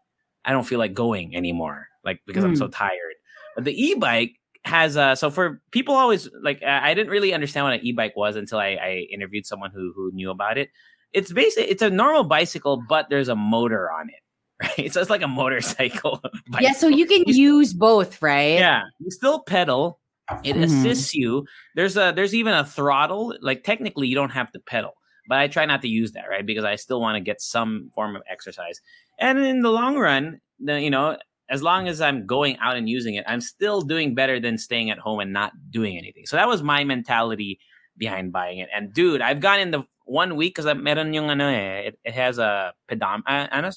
[0.42, 3.16] I don't feel like going anymore, like because I'm so tired.
[3.56, 7.74] But the e-bike has uh so for people always like I didn't really understand what
[7.74, 10.70] an e-bike was until I, I interviewed someone who who knew about it.
[11.12, 14.22] It's basically it's a normal bicycle, but there's a motor on it,
[14.78, 14.92] right?
[14.92, 16.22] So it's like a motorcycle.
[16.60, 18.58] Yeah, so you can You- use both, right?
[18.58, 19.98] yeah, you still pedal.
[20.44, 20.62] It Mhm.
[20.64, 21.44] assists you.
[21.74, 23.34] There's a there's even a throttle.
[23.40, 24.92] Like technically, you don't have to pedal,
[25.28, 26.46] but I try not to use that, right?
[26.46, 28.80] Because I still want to get some form of exercise.
[29.18, 31.16] And in the long run, the, you know,
[31.48, 34.90] as long as I'm going out and using it, I'm still doing better than staying
[34.90, 36.26] at home and not doing anything.
[36.26, 37.58] So that was my mentality
[37.98, 38.68] behind buying it.
[38.72, 42.14] And dude, I've gone in the one week because meron yung ano eh, it, it
[42.14, 43.70] has a pedom, uh, ano,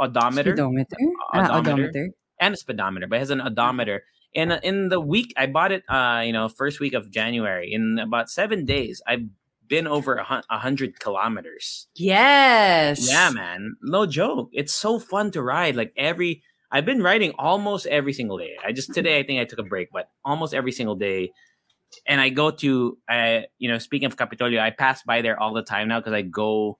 [0.00, 0.96] odometer Speedometer.
[1.36, 1.52] Odometer.
[1.52, 2.04] Ah, odometer.
[2.40, 4.02] and a speedometer, but it has an odometer.
[4.34, 5.84] in in the week I bought it.
[5.88, 7.72] Uh, you know, first week of January.
[7.72, 9.28] In about seven days, I've
[9.68, 11.88] been over a hundred kilometers.
[11.96, 13.08] Yes.
[13.08, 13.76] Yeah, man.
[13.82, 14.50] No joke.
[14.52, 15.76] It's so fun to ride.
[15.76, 18.56] Like every I've been riding almost every single day.
[18.64, 21.32] I just today I think I took a break, but almost every single day.
[22.06, 25.52] And I go to uh, you know, speaking of Kapitolyo, I pass by there all
[25.54, 26.78] the time now because I go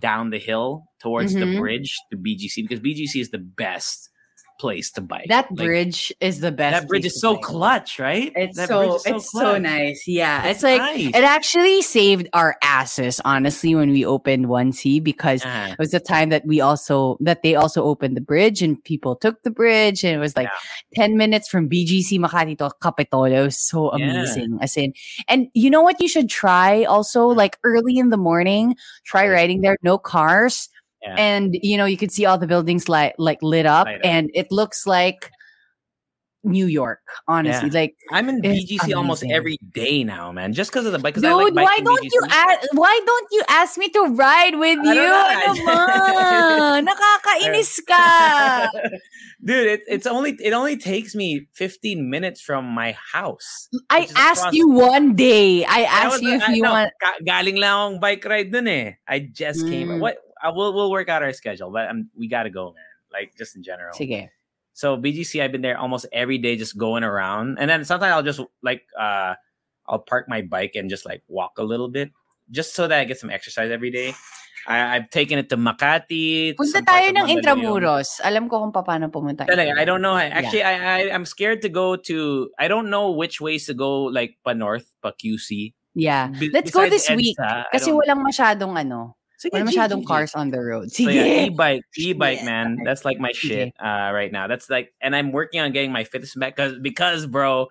[0.00, 1.58] down the hill towards the Mhm.
[1.58, 4.10] bridge to BGC because BGC is the best
[4.58, 5.26] place to bike.
[5.28, 6.82] That Like, bridge is the best.
[6.82, 7.42] that bridge is so bike.
[7.42, 8.32] clutch, right?
[8.36, 10.04] It's That so, is it's so nice.
[10.06, 10.44] Yeah.
[10.44, 11.08] It's, It's like nice.
[11.08, 15.72] it actually saved our asses, honestly, when we opened 1C because Uh-huh.
[15.72, 19.16] it was the time that we also that they also opened the bridge and people
[19.16, 20.48] took the bridge and it was like
[20.94, 23.40] 10 minutes from BGC Makati to Kapitolyo.
[23.40, 24.04] It was so Yeah.
[24.10, 24.58] amazing.
[24.60, 24.92] As in
[25.28, 29.60] and you know what you should try also like early in the morning, try riding
[29.60, 30.68] there, no cars.
[31.06, 31.14] Yeah.
[31.16, 34.04] And you know, you can see all the buildings like like lit up Light up.
[34.04, 35.30] and it looks like
[36.46, 37.70] New York, honestly.
[37.70, 40.52] Like I'm in BGC almost every day now, man.
[40.52, 41.14] Just because of the bike.
[41.14, 42.30] Dude, I like why don't you BGC.
[42.30, 45.10] ask why don't you ask me to ride with I you?
[46.86, 48.70] Nakakainis ka.
[49.44, 53.68] Dude, it, it's only it only takes me 15 minutes from my house.
[53.90, 55.64] I asked you one day.
[55.64, 58.50] I I asked was- you if I- you no, want ga- galing lang bike ride
[58.52, 58.92] dun eh.
[59.06, 59.88] I just came.
[59.88, 60.00] Mm.
[60.00, 60.18] What?
[60.42, 62.84] I will we'll work out our schedule, but um, we gotta go, man.
[63.12, 63.94] Like just in general.
[63.96, 64.28] Sige.
[64.76, 68.22] So BGC, I've been there almost every day, just going around, and then sometimes I'll
[68.26, 69.34] just like uh,
[69.88, 72.12] I'll park my bike and just like walk a little bit,
[72.50, 74.12] just so that I get some exercise every day.
[74.66, 76.58] I, I've taken it to Makati.
[76.58, 78.18] Punta tayo ng Intramuros.
[78.26, 79.46] Alam ko kung paano pumunta.
[79.46, 80.12] Talaga, I don't know.
[80.18, 80.34] I- Yeah.
[80.42, 82.50] Actually, I, I I'm scared to go to.
[82.58, 85.72] I don't know which ways to go, like pa north, pa QC.
[85.94, 86.34] Yeah.
[86.52, 87.38] Let's go this week.
[87.38, 89.14] EDSA, I Kasi walang masyadong ano.
[89.46, 90.06] Sige, Wala G, masyadong G, G.
[90.06, 90.90] cars on the road.
[90.92, 91.14] So Sige.
[91.14, 92.44] yeah, e-bike, e-bike, Yeah.
[92.44, 92.78] man.
[92.84, 94.46] That's like my shit uh, right now.
[94.46, 97.68] That's like, and I'm working on getting my fitness back because because bro,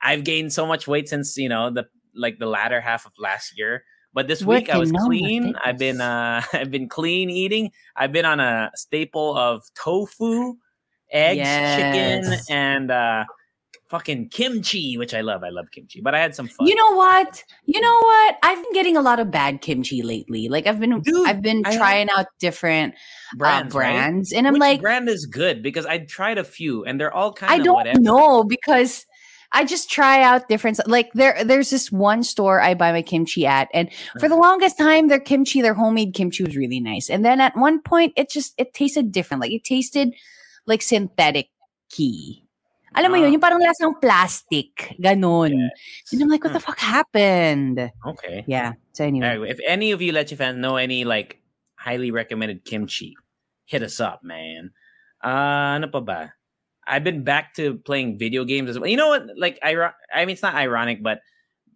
[0.00, 3.58] I've gained so much weight since you know the like the latter half of last
[3.58, 3.84] year.
[4.14, 5.54] But this week I was Working clean.
[5.62, 7.72] I've been uh I've been clean eating.
[7.94, 10.56] I've been on a staple of tofu,
[11.12, 11.44] eggs,
[11.76, 13.24] chicken, and uh
[13.88, 15.42] fucking kimchi, which I love.
[15.44, 16.00] I love kimchi.
[16.00, 16.66] But I had some fun.
[16.66, 17.42] You know what?
[17.66, 18.36] You know what?
[18.42, 20.48] I've been getting a lot of bad kimchi lately.
[20.48, 22.94] Like I've been Dude, I've been I trying out different
[23.36, 24.24] brands, uh, right?
[24.34, 27.32] and I'm Which like brand is good because I tried a few and they're all
[27.32, 28.00] kind I of don't whatever.
[28.00, 29.04] know because
[29.52, 33.46] I just try out different like there there's this one store I buy my kimchi
[33.46, 34.28] at and for Uh-huh.
[34.28, 37.80] the longest time their kimchi their homemade kimchi was really nice and then at one
[37.80, 40.12] point it just it tasted different like it tasted
[40.66, 41.48] like synthetic
[41.90, 42.42] key.
[42.96, 43.20] Alam mo Ah.
[43.28, 45.52] yun, yung parang lasang plastic, ganon.
[45.52, 46.72] And I'm like, what the Hmm.
[46.72, 47.92] fuck happened?
[48.06, 48.44] Okay.
[48.48, 48.72] Yeah.
[48.96, 51.38] So anyway, Anyway, if any of you Leche fans know any like
[51.76, 53.12] highly recommended kimchi,
[53.68, 54.72] hit us up, man.
[55.22, 56.32] Uh, ano pa ba?
[56.88, 58.88] I've been back to playing video games as well.
[58.88, 59.26] You know what?
[59.36, 59.74] Like, I,
[60.14, 61.20] I mean, it's not ironic, but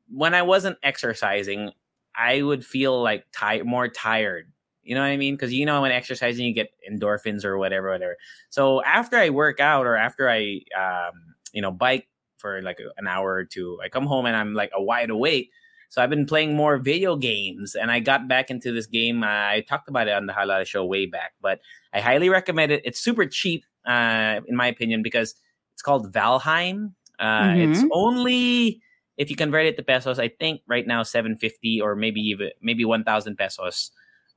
[0.09, 1.73] when I wasn't exercising,
[2.15, 4.51] I would feel like tired, more tired.
[4.83, 5.35] You know what I mean?
[5.35, 8.17] Because you know, when exercising, you get endorphins or whatever, whatever.
[8.51, 13.07] So after I work out or after I, um, you know, bike for like an
[13.07, 15.51] hour or two, I come home and I'm like a wide awake.
[15.91, 19.25] So I've been playing more video games, and I got back into this game.
[19.25, 21.61] I talked about it on the Halal Show way back, but
[21.93, 22.81] I highly recommend it.
[22.85, 25.35] It's super cheap, uh, in my opinion, because
[25.75, 26.93] it's called Valheim.
[27.19, 27.89] Uh, It's Mhm.
[27.91, 28.81] only
[29.17, 32.51] if you convert it to pesos, I think right now seven fifty or maybe even
[32.63, 33.91] maybe one thousand pesos.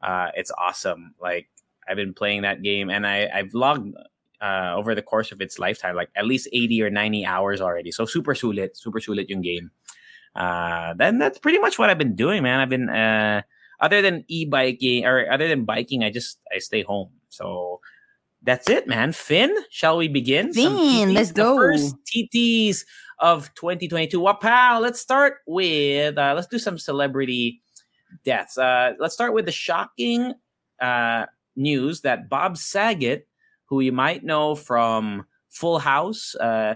[0.03, 1.15] Uh, it's awesome.
[1.21, 1.47] Like
[1.87, 3.95] I've been playing that game, and I I've logged
[4.41, 7.91] uh, over the course of its lifetime like at least eighty or ninety hours already.
[7.91, 9.71] So super sulit, super sulit yung game.
[10.35, 12.59] Uh, then that's pretty much what I've been doing, man.
[12.59, 13.41] I've been uh,
[13.79, 17.09] other than e-biking or other than biking, I just I stay home.
[17.29, 17.79] So
[18.43, 19.13] that's it, man.
[19.13, 20.53] Finn, shall we begin?
[20.53, 21.55] Finn, let's the go.
[21.55, 22.83] first TTs
[23.19, 24.19] of 2022.
[24.19, 27.62] Wow, let's start with uh, let's do some celebrity
[28.23, 28.58] deaths.
[28.58, 30.34] Uh, let's start with the shocking
[30.82, 33.28] uh, news that Bob Saget,
[33.65, 36.76] who you might know from Full House, uh,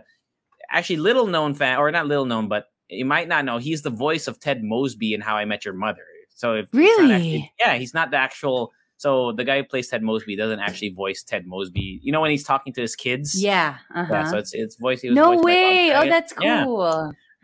[0.72, 3.90] actually little known fan or not little known, but you might not know he's the
[3.90, 6.04] voice of Ted Mosby in How I Met Your Mother.
[6.36, 7.14] So if Really?
[7.14, 8.72] actually- yeah, he's not the actual.
[9.00, 12.00] So the guy who plays Ted Mosby doesn't actually voice Ted Mosby.
[12.02, 13.42] You know when he's talking to his kids.
[13.42, 13.78] yeah.
[13.94, 14.12] Uh-huh.
[14.14, 15.02] Yeah, so it's it's voice.
[15.02, 15.94] he was no voiced by Bob way.
[15.96, 16.66] Oh, that's Yeah.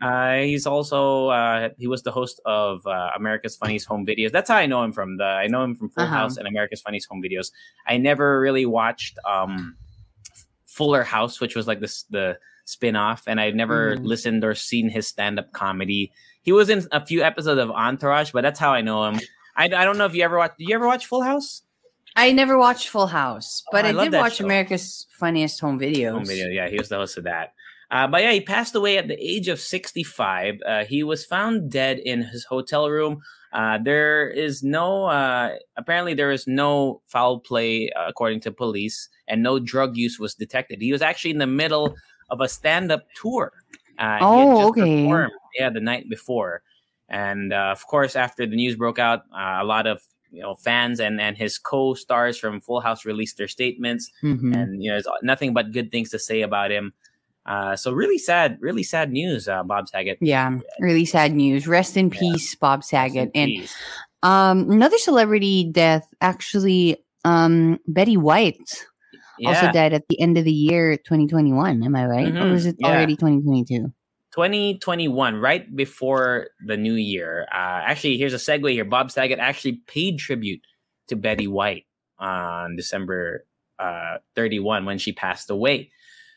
[0.04, 4.32] Uh, he's also uh, he was the host of uh, America's Funniest Home Videos.
[4.32, 5.16] That's how I know him from.
[5.16, 6.14] The I know him from Full Uh-huh.
[6.14, 7.50] House and America's Funniest Home Videos.
[7.86, 9.76] I never really watched um,
[10.66, 14.04] Fuller House, which was like this the spin-off, and I've never Mhm.
[14.04, 16.12] listened or seen his stand-up comedy.
[16.42, 19.20] He was in a few episodes of Entourage, but that's how I know him.
[19.56, 20.58] I, I don't know if you ever watched.
[20.58, 21.62] Did you ever watch Full House?
[22.16, 24.44] I never watched Full House, but Oh, I I, did watch show.
[24.44, 26.12] America's Funniest Home Videos.
[26.12, 26.48] Home video.
[26.48, 27.52] Yeah, he was the host of that.
[27.94, 30.56] Uh, but yeah, he passed away at the age of 65.
[30.66, 33.22] Uh, he was found dead in his hotel room.
[33.52, 39.08] Uh, there is no, uh, apparently, there is no foul play, uh, according to police,
[39.28, 40.80] and no drug use was detected.
[40.82, 41.94] He was actually in the middle
[42.30, 43.52] of a stand up tour.
[43.96, 45.04] Uh, Oh, just okay.
[45.04, 46.62] performed, yeah, the night before.
[47.08, 50.02] And uh, of course, after the news broke out, uh, a lot of
[50.32, 54.50] you know fans and and his co-stars from Full House released their statements Mhm.
[54.56, 56.92] and you know, there's nothing but good things to say about him.
[57.46, 60.18] Uh, so really sad, really sad news, uh, Bob Saget.
[60.20, 61.66] Yeah, really sad news.
[61.66, 62.18] Rest in Yeah.
[62.18, 63.30] peace, Bob Saget.
[63.34, 63.52] And
[64.22, 68.86] um, another celebrity death, actually, um, Betty White
[69.44, 71.82] also died at the end of the year 2021.
[71.82, 72.28] Am I right?
[72.28, 72.88] Or Mhm, was it yeah.
[72.88, 73.92] already 2022?
[74.32, 77.46] 2021, right before the new year.
[77.52, 78.84] Uh, actually, here's a segue here.
[78.84, 80.60] Bob Saget actually paid tribute
[81.08, 81.84] to Betty White
[82.18, 83.46] on December
[83.78, 85.90] uh, 31 when she passed away.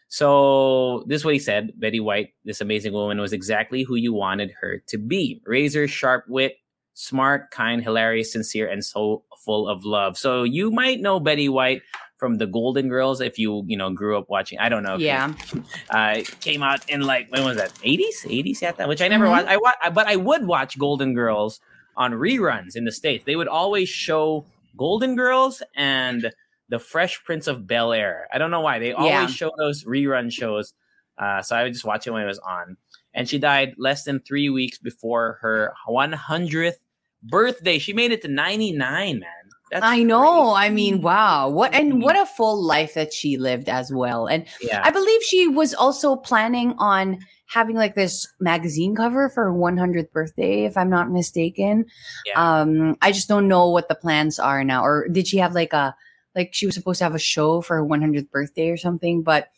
[0.10, 1.72] So this is what he said.
[1.80, 5.41] Betty White, this amazing woman, was exactly who you wanted her to be.
[5.46, 6.56] Razor sharp wit,
[6.93, 10.17] smart, kind, hilarious, sincere, and so full of love.
[10.17, 11.82] So you might know Betty White
[12.17, 14.58] from the Golden Girls if you you know grew up watching.
[14.60, 14.98] I don't know.
[14.98, 15.34] Yeah.
[15.89, 17.74] uh, came out in like when was that?
[17.76, 19.30] 80s, 80s at that, which I never Mhm.
[19.30, 19.48] watched.
[19.50, 21.60] I wa- but I would watch Golden Girls
[21.96, 23.26] on reruns in the states.
[23.26, 24.46] They would always show
[24.78, 26.32] Golden Girls and
[26.69, 28.27] The Fresh Prince of Bel Air.
[28.34, 29.27] I don't know why they always Yeah.
[29.27, 30.73] show those rerun shows.
[31.17, 32.77] Uh, so I would just watch it when it was on.
[33.13, 36.77] And she died less than three weeks before her 100th
[37.23, 37.80] birthday.
[37.80, 39.30] She made it to 99, man.
[39.71, 40.53] That's I know.
[40.53, 40.65] crazy.
[40.65, 41.49] I mean, wow.
[41.49, 44.27] What and what a full life that she lived as well.
[44.27, 44.82] And Yeah.
[44.84, 50.12] I believe she was also planning on having like this magazine cover for her 100th
[50.12, 51.86] birthday, if I'm not mistaken.
[52.25, 52.60] Yeah.
[52.62, 54.84] Um, I just don't know what the plans are now.
[54.86, 55.95] Or did she have like a
[56.38, 59.23] like she was supposed to have a show for her 100th birthday or something?
[59.23, 59.50] But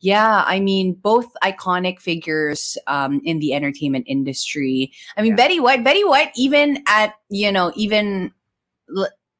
[0.00, 4.92] yeah, I mean, both iconic figures um, in the entertainment industry.
[5.16, 5.36] I mean, Yeah.
[5.36, 8.32] Betty White, Betty White, even at you know, even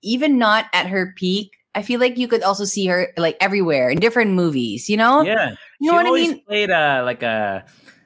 [0.03, 1.55] even not at her peak.
[1.75, 5.23] I feel like you could also see her like everywhere in different movies, you know?
[5.23, 5.55] Yeah.
[5.81, 6.41] You know what I mean?
[6.45, 7.65] played a like a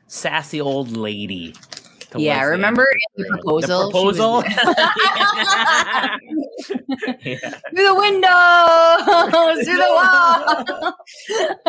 [0.09, 1.55] sassy old lady.
[2.21, 3.91] Yeah, remember the proposal?
[3.91, 4.45] The proposal.
[7.25, 7.37] Yeah.
[7.75, 8.29] Through the window,
[9.65, 9.93] through the
[10.85, 10.95] wall.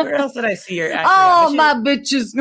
[0.04, 0.90] Where else did I see her?
[1.04, 2.34] oh, But my bitches.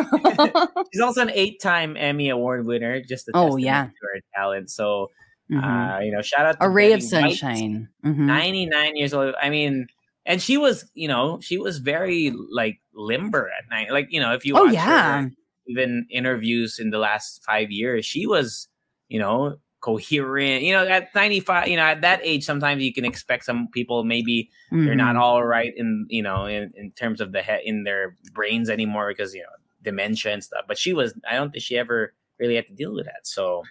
[0.94, 3.02] She's also an eight-time Emmy Award winner.
[3.02, 3.86] Just a Oh, yeah.
[3.86, 4.70] to her talent.
[4.70, 5.10] So,
[5.52, 5.64] Mhm.
[5.98, 7.90] uh, you know, shout out to A ray of Betty White, sunshine.
[8.06, 8.18] Mhm.
[8.18, 9.34] 99 years old.
[9.42, 9.88] I mean,
[10.26, 13.92] and she was, you know, she was very like limber at night.
[13.92, 15.22] Like, you know, if you Oh, yeah.
[15.24, 15.32] her,
[15.68, 18.68] even interviews in the last five years, she was,
[19.10, 20.64] you know, coherent.
[20.64, 24.04] You know, at 95, you know, at that age, sometimes you can expect some people
[24.04, 25.20] maybe they're not Mhm.
[25.20, 29.10] all right in, you know, in, in terms of the head in their brains anymore
[29.10, 29.50] because, you know,
[29.84, 30.64] dementia and stuff.
[30.68, 33.28] But she was, I don't think she ever really had to deal with that.
[33.28, 33.64] So,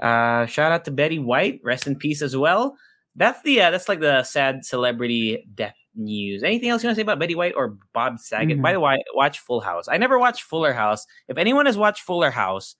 [0.00, 1.60] uh, shout out to Betty White.
[1.64, 2.76] Rest in peace as well.
[3.16, 6.42] That's the, uh, that's like the sad celebrity death news.
[6.42, 8.58] Anything else you want to say about Betty White or Bob Saget?
[8.58, 8.62] Mhm.
[8.62, 9.86] By the way, watch Full House.
[9.88, 11.06] I never watched Fuller House.
[11.28, 12.76] If anyone has watched Fuller House,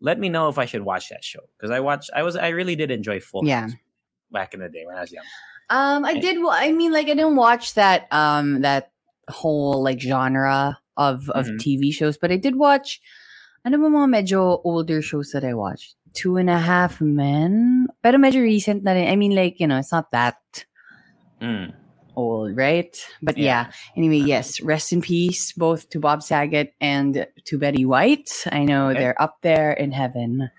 [0.00, 2.10] let me know if I should watch that show because I watched.
[2.14, 2.36] I was.
[2.36, 3.62] I really did enjoy Full Yeah.
[3.62, 3.72] House
[4.30, 5.24] back in the day when I was young.
[5.70, 6.20] Um, I Okay.
[6.20, 6.38] did.
[6.48, 8.06] I mean, like, I didn't watch that.
[8.10, 8.90] Um, that
[9.28, 11.58] whole like genre of of Mhm.
[11.58, 13.00] TV shows, but I did watch.
[13.64, 15.94] Ano ba mga medyo older shows that I watched?
[16.14, 17.86] Two and a Half Men.
[18.02, 19.06] Pero medyo recent na rin.
[19.08, 20.38] I mean, like, you know, it's not that
[21.42, 21.74] Mm.
[22.18, 22.90] Old, right?
[23.22, 23.70] But Yeah.
[23.70, 23.72] yeah.
[23.96, 24.60] Anyway, yes.
[24.60, 28.28] Rest in peace, both to Bob Saget and to Betty White.
[28.50, 28.98] I know Okay.
[28.98, 30.50] they're up there in heaven.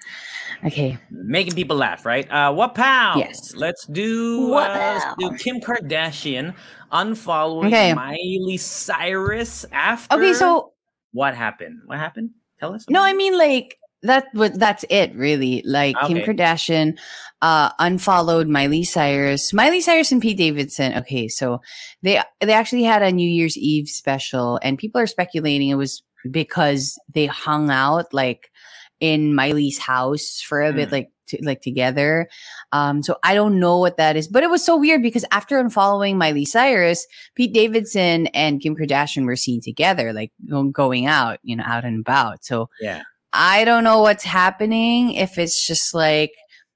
[0.63, 0.97] Okay.
[1.11, 2.23] Making people laugh, right?
[2.31, 3.15] Uh, what pow?
[3.17, 3.53] Yes.
[3.55, 4.47] Let's do.
[4.47, 5.35] What Uh, do?
[5.37, 6.55] Kim Kardashian
[6.91, 7.93] unfollowing Okay.
[7.93, 10.15] Miley Cyrus after.
[10.15, 10.33] Okay.
[10.33, 10.73] So
[11.11, 11.81] what happened?
[11.85, 12.31] What happened?
[12.59, 12.85] Tell us.
[12.89, 15.61] No, I mean like that was that's it really.
[15.65, 16.97] Like Kim Kardashian
[17.41, 19.53] uh unfollowed Miley Cyrus.
[19.53, 20.93] Miley Cyrus and Pete Davidson.
[20.99, 21.61] Okay, so
[22.03, 26.01] they they actually had a New Year's Eve special and people are speculating it was
[26.31, 28.51] because they hung out like
[28.99, 30.91] in Miley's house for a bit Mm.
[30.91, 32.27] like to, like together.
[32.71, 35.61] Um so I don't know what that is, but it was so weird because after
[35.63, 40.31] unfollowing Miley Cyrus, Pete Davidson and Kim Kardashian were seen together like
[40.73, 42.43] going out, you know, out and about.
[42.43, 43.03] So Yeah.
[43.33, 45.13] I don't know what's happening.
[45.13, 46.33] If it's just like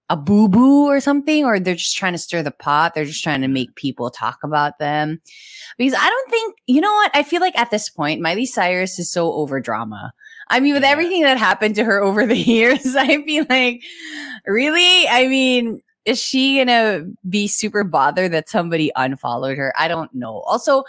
[0.10, 2.94] a boo boo or something, or they're just trying to stir the pot.
[2.94, 5.22] They're just trying to make people talk about them.
[5.78, 7.12] Because I don't think, you know what?
[7.16, 10.14] I feel like at this point, Miley Cyrus is so over drama.
[10.50, 10.90] I mean, with Yeah.
[10.90, 13.82] everything that happened to her over the years, I feel like,
[14.46, 15.08] really?
[15.08, 19.74] I mean, is she gonna be super bothered that somebody unfollowed her?
[19.78, 20.42] I don't know.
[20.42, 20.84] Also,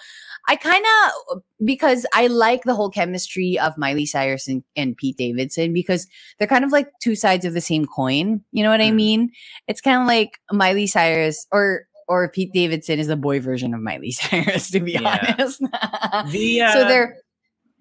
[0.49, 5.17] I kind of because I like the whole chemistry of Miley Cyrus and, and, Pete
[5.17, 6.07] Davidson because
[6.39, 8.43] they're kind of like two sides of the same coin.
[8.53, 8.89] You know what mm.
[8.89, 9.31] I mean?
[9.69, 13.81] It's kind of like Miley Cyrus or or Pete Davidson is the boy version of
[13.81, 15.35] Miley Cyrus, to be yeah.
[15.39, 15.61] honest.
[16.31, 17.17] the, uh, so they're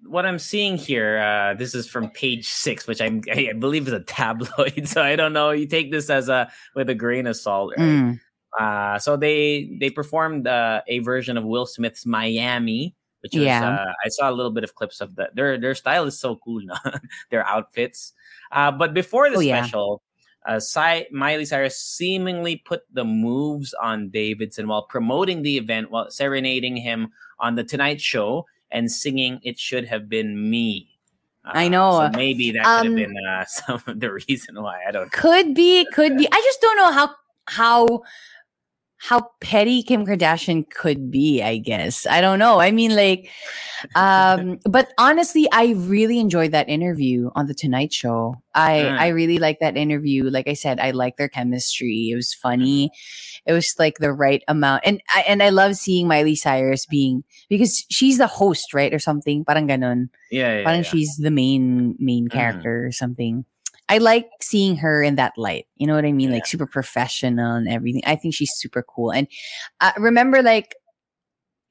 [0.06, 3.92] what I'm seeing here, uh, this is from page six, which I'm, I believe is
[3.92, 4.88] a tabloid.
[4.94, 5.50] So I don't know.
[5.50, 7.84] You take this as a with a grain of salt, right?
[7.84, 8.20] Mm.
[8.58, 13.68] Uh, so they they performed uh, a version of Will Smith's Miami, which was yeah.
[13.68, 15.34] uh, I saw a little bit of clips of that.
[15.34, 16.74] Their their style is so cool, no?
[17.30, 18.12] their outfits.
[18.52, 20.02] Uh, but before the oh, special,
[20.46, 20.54] yeah.
[20.54, 26.10] uh, Cy- Miley Cyrus seemingly put the moves on Davidson while promoting the event, while
[26.10, 27.08] serenading him
[27.40, 30.94] on the Tonight Show and singing "It Should Have Been Me."
[31.44, 32.08] Uh, I know.
[32.12, 34.80] So maybe that um, could have um, been uh, some of the reason why.
[34.86, 35.10] I don't.
[35.10, 35.86] Could be.
[35.92, 36.28] Could be.
[36.30, 37.10] I just don't know how
[37.46, 38.02] how
[39.04, 42.06] how petty Kim Kardashian could be, I guess.
[42.06, 42.58] I don't know.
[42.58, 43.28] I mean, like,
[43.94, 48.36] um, but honestly, I really enjoyed that interview on the Tonight Show.
[48.54, 48.98] I mm.
[48.98, 50.30] I really like that interview.
[50.30, 52.08] Like I said, I like their chemistry.
[52.12, 52.92] It was funny.
[53.44, 57.24] It was like the right amount, and I and I love seeing Miley Cyrus being
[57.50, 59.44] because she's the host, right, or something.
[59.44, 60.08] Parang ganon.
[60.30, 60.88] Yeah, yeah Parang yeah.
[60.88, 62.38] she's the main main mm-hmm.
[62.38, 62.88] character mm.
[62.88, 63.44] or something.
[63.88, 65.66] I like seeing her in that light.
[65.76, 66.30] You know what I mean?
[66.30, 66.36] Yeah.
[66.36, 68.02] Like super professional and everything.
[68.06, 69.10] I think she's super cool.
[69.10, 69.28] And
[69.80, 70.74] uh, remember, like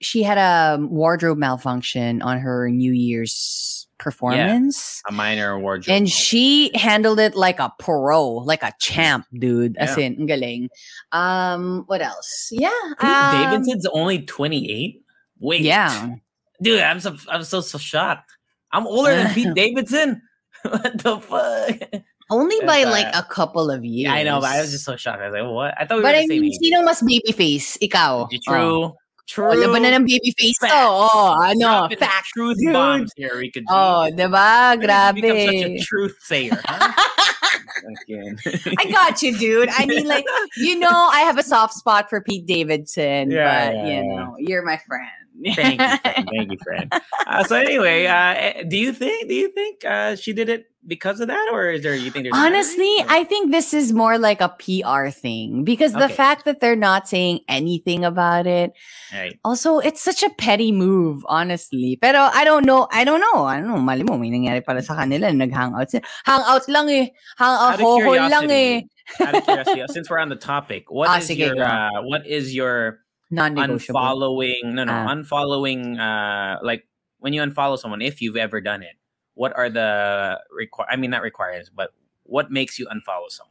[0.02, 5.02] she had a wardrobe malfunction on her New Year's performance.
[5.06, 5.96] Yeah, a minor wardrobe.
[5.96, 9.78] And she handled it like a pro, like a champ, dude.
[9.78, 10.06] As yeah.
[10.06, 10.70] in, galing.
[11.12, 12.50] Um, what else?
[12.52, 12.70] Yeah.
[13.00, 15.02] Um, Davidson's only 28?
[15.40, 15.62] Wait.
[15.62, 16.16] Yeah.
[16.62, 18.32] Dude, I'm so I'm so so shocked.
[18.72, 20.22] I'm older than Pete Davidson.
[20.70, 22.02] what the fuck?
[22.30, 24.12] Only by like a couple of years.
[24.12, 25.22] Yeah, I know, but I was just so shocked.
[25.22, 25.74] I was like, what?
[25.78, 27.78] I thought we but were I mean, sino mas baby face?
[27.78, 28.30] Ikaw.
[28.48, 28.56] True.
[28.56, 28.98] Oh.
[29.28, 29.52] True.
[29.52, 30.68] Oh, laban na ng baby face to.
[30.70, 32.28] Oh, ano, fact.
[32.36, 32.74] Truth dude.
[32.74, 34.76] bombs here, we could Oh, diba?
[34.82, 35.16] Grabe.
[35.16, 36.92] Become such a truth sayer, huh?
[38.78, 39.70] I got you, dude.
[39.72, 40.26] I mean, like,
[40.58, 44.36] you know, I have a soft spot for Pete Davidson, yeah, but, yeah, you know,
[44.38, 45.23] you're my friend.
[45.56, 46.30] Thank you, friend.
[46.30, 46.94] Thank you, friend.
[47.28, 49.28] Uh, so anyway, uh, eh, do you think?
[49.28, 51.96] Do you think uh, she did it because of that, or is there?
[51.96, 52.28] You think?
[52.34, 56.08] Honestly, I think this is more like a PR thing because okay.
[56.08, 58.74] the fact that they're not saying anything about it.
[59.12, 59.40] Right.
[59.44, 61.98] Also, it's such a petty move, honestly.
[62.02, 62.88] Pero I don't know.
[62.92, 63.46] I don't know.
[63.46, 63.82] I don't know.
[63.82, 65.34] Mali mo, may nangyari para sa kanila.
[65.34, 65.92] Nag-hangout.
[66.26, 67.08] Hangout lang eh.
[67.38, 68.82] Hangout ho lang eh.
[69.20, 72.54] out of curiosity, since we're on the topic, what ah, is your uh, what is
[72.54, 73.00] your
[73.34, 74.00] non-negotiable.
[74.00, 76.00] Unfollowing, no, no, uh, unfollowing.
[76.00, 76.88] Uh, like
[77.20, 78.96] when you unfollow someone, if you've ever done it,
[79.34, 80.88] what are the require?
[80.90, 81.92] I mean, not requires, but
[82.24, 83.50] what makes you unfollow someone?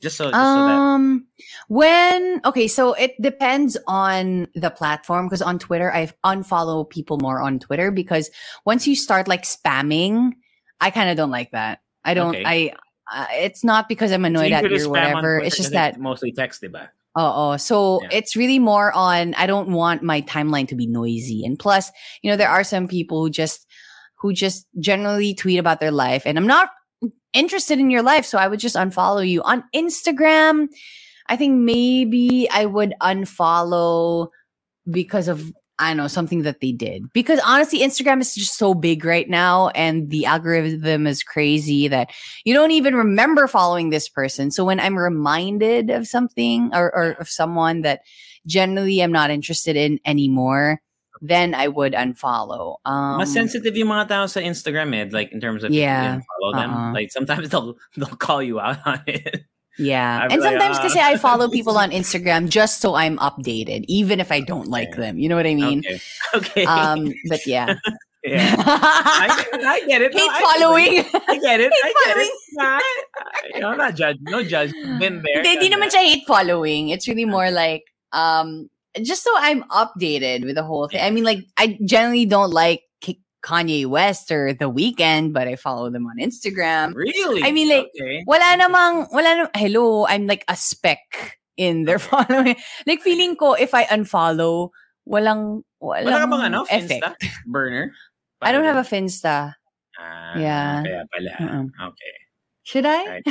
[0.00, 5.42] Just so, just um, so that- when okay, so it depends on the platform because
[5.42, 8.30] on Twitter I unfollow people more on Twitter because
[8.64, 10.32] once you start like spamming,
[10.80, 11.80] I kind of don't like that.
[12.04, 12.34] I don't.
[12.36, 12.44] Okay.
[12.46, 12.72] I.
[13.10, 15.38] Uh, it's not because I'm annoyed at you or whatever.
[15.40, 16.90] It's just that mostly text, diba?
[17.20, 18.08] Oh, so yeah.
[18.12, 21.44] it's really more on I don't want my timeline to be noisy.
[21.44, 21.90] And plus,
[22.22, 23.66] you know, there are some people who just
[24.18, 26.70] who just generally tweet about their life and I'm not
[27.32, 29.42] interested in your life, so I would just unfollow you.
[29.42, 30.68] On Instagram,
[31.26, 34.28] I think maybe I would unfollow
[34.90, 37.12] because of I don't know, something that they did.
[37.12, 42.10] Because honestly, Instagram is just so big right now and the algorithm is crazy that
[42.44, 44.50] you don't even remember following this person.
[44.50, 48.00] So when I'm reminded of something or, or of someone that
[48.46, 50.80] generally I'm not interested in anymore,
[51.20, 52.76] then I would unfollow.
[52.84, 56.54] Um, Mas sensitive yung mga tao sa Instagram eh, like in terms of yeah, follow
[56.54, 56.70] them.
[56.70, 56.92] Uh-uh.
[56.92, 59.44] Like sometimes they'll they'll call you out on it.
[59.78, 60.26] Yeah.
[60.30, 64.32] and sometimes like, uh, I follow people on Instagram just so I'm updated, even if
[64.32, 64.70] I don't okay.
[64.70, 65.18] like them.
[65.18, 65.78] You know what I mean?
[65.80, 66.00] Okay.
[66.34, 66.64] okay.
[66.66, 67.74] Um, but yeah.
[68.24, 68.54] yeah.
[68.58, 70.12] I, I, get it.
[70.12, 71.04] Hate no, following.
[71.28, 71.72] I get it.
[71.72, 72.26] Hate I get following.
[72.26, 72.52] it.
[72.52, 72.82] Not,
[73.54, 74.18] you know, not judge.
[74.22, 74.72] No judge.
[74.98, 75.42] Been there.
[75.44, 76.88] Hindi naman siya hate following.
[76.88, 78.68] It's really more like um
[79.02, 81.00] just so I'm updated with the whole thing.
[81.00, 82.82] I mean, like I generally don't like
[83.42, 86.94] Kanye West or The Weeknd, but I follow them on Instagram.
[86.94, 87.42] Really?
[87.42, 88.24] I mean, like, okay.
[88.26, 92.56] wala namang, wala namang, hello, I'm like a speck in their following.
[92.86, 94.70] Like, feeling ko, if I unfollow,
[95.08, 97.04] walang, walang wala ka bang ano, effect.
[97.04, 97.30] Finsta?
[97.46, 97.92] Burner?
[98.42, 99.54] I don't have a Finsta.
[99.98, 100.82] Ah, yeah.
[100.82, 101.32] Kaya pala.
[101.40, 101.88] Uh-uh.
[101.90, 102.14] Okay.
[102.62, 103.00] Should I?
[103.06, 103.26] Right.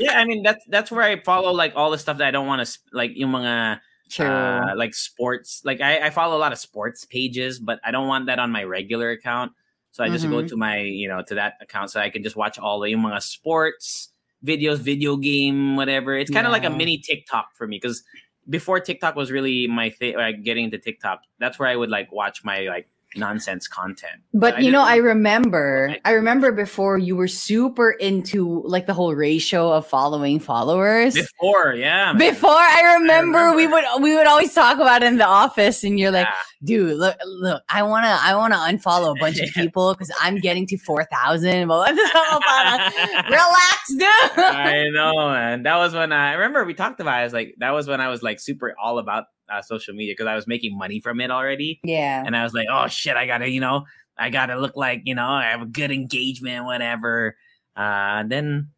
[0.00, 2.46] yeah, I mean, that's that's where I follow, like, all the stuff that I don't
[2.46, 3.80] want to, like, yung mga,
[4.10, 4.26] True.
[4.26, 5.62] Uh, like sports.
[5.64, 8.50] Like I, I follow a lot of sports pages, but I don't want that on
[8.50, 9.52] my regular account.
[9.92, 10.34] So I just mm-hmm.
[10.34, 12.90] go to my, you know, to that account so I can just watch all the
[12.90, 14.08] yung mga sports
[14.44, 16.16] videos, video game, whatever.
[16.16, 18.02] It's kind of like a mini TikTok for me because
[18.48, 22.12] before TikTok was really my thing, like getting into TikTok, that's where I would like
[22.12, 24.22] watch my like nonsense content.
[24.32, 28.94] But I you know, I remember, I remember before you were super into like the
[28.94, 31.14] whole ratio of following followers.
[31.14, 32.18] before, yeah, man.
[32.18, 33.88] Before I remember, we remember.
[33.94, 36.28] would we would always talk about it in the office, and you're like,
[36.62, 40.66] dude, look, look, I wanna I wanna unfollow a bunch of people because I'm getting
[40.68, 41.68] to four thousand.
[41.68, 44.02] But relax, dude.
[44.38, 45.62] I know, man.
[45.62, 47.18] That was when I, I remember we talked about.
[47.18, 47.20] It.
[47.20, 50.12] I was like, that was when I was like super all about uh, social media
[50.12, 53.16] because I was making money from it already, yeah, and I was like, oh shit,
[53.16, 53.84] I gotta, you know,
[54.18, 57.36] I gotta look like, you know, I have a good engagement, whatever.
[57.76, 58.68] Uh, then,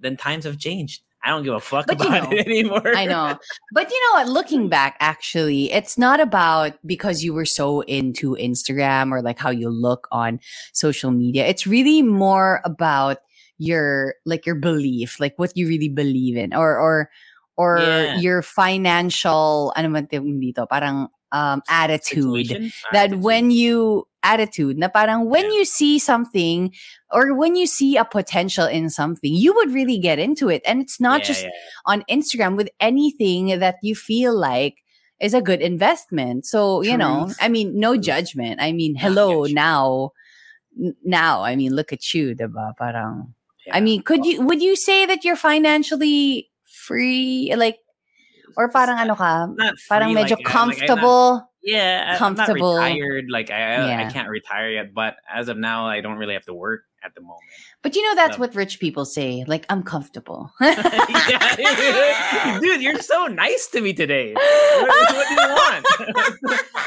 [0.00, 1.02] then times have changed.
[1.24, 2.94] I don't give a fuck But you about know, it anymore.
[2.94, 3.38] I know.
[3.72, 4.28] But you know what?
[4.28, 9.48] Looking back, actually, it's not about because you were so into Instagram or like how
[9.48, 10.38] you look on
[10.74, 11.46] social media.
[11.46, 13.18] It's really more about
[13.56, 17.10] your like your belief, like what you really believe in, or or
[17.56, 18.18] or Yeah.
[18.18, 22.46] your financial ano man dito, parang um attitude.
[22.46, 22.72] Situation?
[22.92, 23.22] That Attitude.
[23.22, 25.58] when you attitude na parang when Yeah.
[25.60, 26.72] you see something
[27.12, 30.62] or when you see a potential in something, you would really get into it.
[30.64, 31.44] And it's not Yeah, just
[31.86, 34.80] on Instagram with anything that you feel like
[35.20, 36.46] is a good investment.
[36.46, 38.58] So, you know, I mean, no judgment.
[38.60, 40.10] I mean, hello, now,
[41.04, 42.74] now, I mean, look at you, diba?
[42.76, 43.34] Parang.
[43.72, 46.50] I mean, could you, would you say that you're financially
[46.84, 47.54] free?
[47.56, 47.80] Like,
[48.56, 49.48] or parang ano ka?
[49.48, 51.50] not Parang medyo like, uh, like, not- comfortable.
[51.64, 52.76] Yeah, comfortable.
[52.76, 53.24] I'm not retired.
[53.32, 56.44] Like I, I, I can't retire yet, but as of now, I don't really have
[56.44, 57.44] to work at the moment.
[57.84, 59.44] But you know, that's Um, what rich people say.
[59.46, 60.50] Like, I'm comfortable.
[60.60, 64.32] yeah, dude, you're so nice to me today.
[64.32, 65.82] What, what do you want?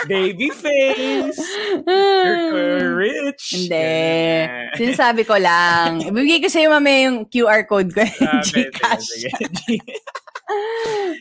[0.10, 1.38] Baby face.
[1.86, 3.54] You're rich.
[3.54, 3.70] Hindi.
[3.78, 4.74] Yeah.
[4.76, 6.02] Sinasabi ko lang.
[6.02, 8.02] Ibigay ko sa'yo mamaya yung QR code ko.
[8.26, 9.30] Ah, Gcash.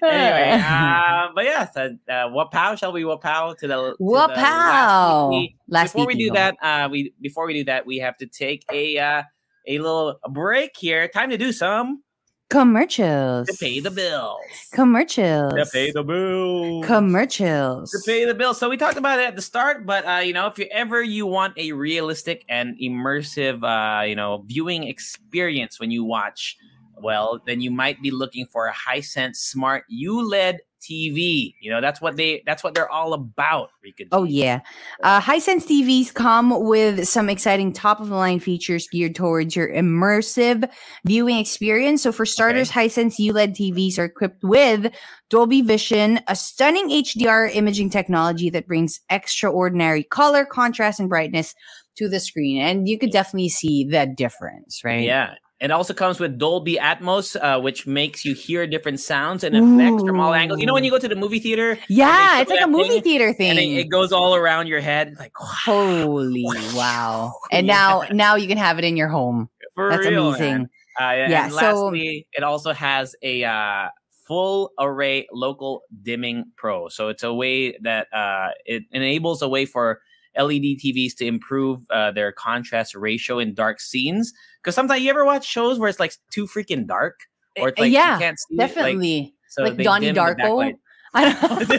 [0.02, 5.30] anyway, uh, but yeah, so, uh, wapow, shall we wapow to the, to the Wapow.
[5.30, 8.26] weekly- Last before we do that, uh, we before we do that, we have to
[8.26, 9.22] take a uh,
[9.66, 11.08] a little break here.
[11.08, 12.02] Time to do some
[12.48, 13.48] Commercials.
[13.48, 14.38] to pay the bills.
[14.72, 15.52] Commercials.
[15.52, 16.86] To pay the bills.
[16.86, 17.90] Commercials.
[17.90, 18.58] to pay the bills.
[18.58, 21.02] So we talked about it at the start, but uh, you know, if you ever
[21.02, 26.56] you want a realistic and immersive, uh, you know, viewing experience when you watch,
[27.02, 30.58] well, then you might be looking for a Hisense Smart ULED
[30.88, 31.54] TV.
[31.60, 33.70] You know, that's what they that's what they're all about.
[33.82, 34.08] Rica G.
[34.12, 34.60] Oh yeah.
[35.02, 39.68] Uh, Hisense TVs come with some exciting top of the line features geared towards your
[39.68, 40.68] immersive
[41.04, 42.02] viewing experience.
[42.02, 44.92] So for starters, Hisense ULED TVs are equipped with
[45.28, 51.54] Dolby Vision, a stunning HDR imaging technology that brings extraordinary color, contrast, and brightness
[51.96, 52.60] to the screen.
[52.60, 55.02] And you could definitely see that difference, right?
[55.02, 55.34] Yeah.
[55.58, 60.02] It also comes with Dolby Atmos, uh, which makes you hear different sounds and effects
[60.02, 60.60] from all angles.
[60.60, 63.02] You know, when you go to the movie theater Yeah, it's like a movie thing,
[63.02, 63.50] theater thing.
[63.50, 66.44] and it, it goes all around your head, like Holy
[66.74, 67.32] wow.
[67.52, 67.72] And Yeah.
[67.74, 69.48] now now you can have it in your home.
[69.74, 70.68] for That's real, amazing.
[71.00, 73.88] Uh, yeah, and so- lastly, it also has a uh,
[74.26, 76.88] full array local dimming pro.
[76.88, 80.00] So it's a way that uh, it enables a way for
[80.38, 84.32] LED TVs to improve uh, their contrast ratio in dark scenes.
[84.66, 87.20] Because sometimes you ever watch shows where it's like too freaking dark,
[87.56, 89.34] or it's Uh, like yeah, you can't see it, like, Definitely.
[89.46, 90.74] so like Donnie Darko.
[91.14, 91.70] I don't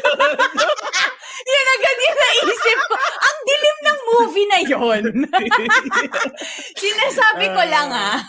[1.47, 2.95] Yun agad yung naisip ko.
[2.95, 5.03] Ang dilim ng movie na yun.
[6.79, 8.23] Sinasabi ko lang ah.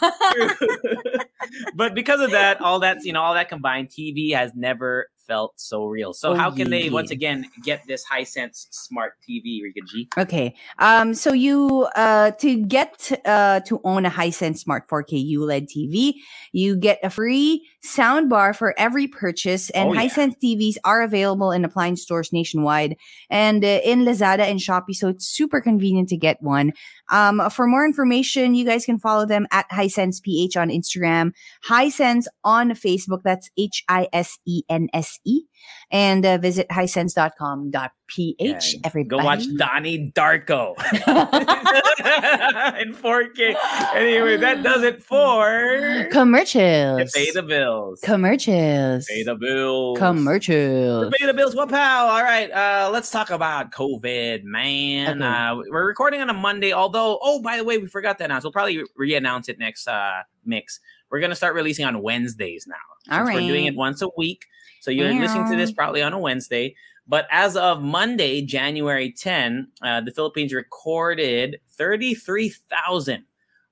[1.78, 5.53] but because of that, all that you know, all that combined, TV has never felt
[5.61, 6.12] so real.
[6.12, 10.09] So Oh, how can they once again get this Hisense smart TV, Rica G?
[10.18, 10.57] Okay.
[10.79, 11.14] Um.
[11.14, 16.14] So you uh to get uh to own a Hisense Smart 4K ULED TV,
[16.53, 20.03] you get a free sound bar for every purchase, and Oh, yeah.
[20.09, 22.97] Hisense TVs are available in appliance stores nationwide
[23.31, 24.95] and uh, in Lazada and Shopee.
[24.95, 26.72] So it's super convenient to get one.
[27.11, 27.49] Um.
[27.51, 31.33] For more information, you guys can follow them at Hisense PH on Instagram,
[31.68, 33.22] Hisense on Facebook.
[33.24, 35.43] That's H I S E N S E,
[35.91, 37.91] and uh, visit hisense.com.ph.
[38.16, 39.09] Yeah, Everybody.
[39.09, 40.74] Go watch Donnie Darko
[42.80, 43.54] in 4K.
[43.94, 47.12] Anyway, that does it for Commercials.
[47.12, 48.00] pay the bills.
[48.02, 49.06] Commercials.
[49.06, 49.98] Pay the bills.
[49.98, 51.12] Commercials.
[51.18, 51.54] Pay the bills.
[51.54, 52.09] What pal?
[52.09, 52.50] All right.
[52.50, 55.22] Uh, let's talk about COVID, man.
[55.22, 55.24] Okay.
[55.24, 56.72] Uh, we're recording on a Monday.
[56.72, 58.44] Although, oh, by the way, we forgot to announce.
[58.44, 60.80] We'll probably re-announce it next uh mix.
[61.11, 62.74] We're gonna start releasing on Wednesdays now.
[63.11, 64.46] All Since We're doing it once a week,
[64.80, 66.74] so you're listening to this probably on a Wednesday.
[67.09, 73.24] But as of Monday, January 10, uh, the Philippines recorded 33,000.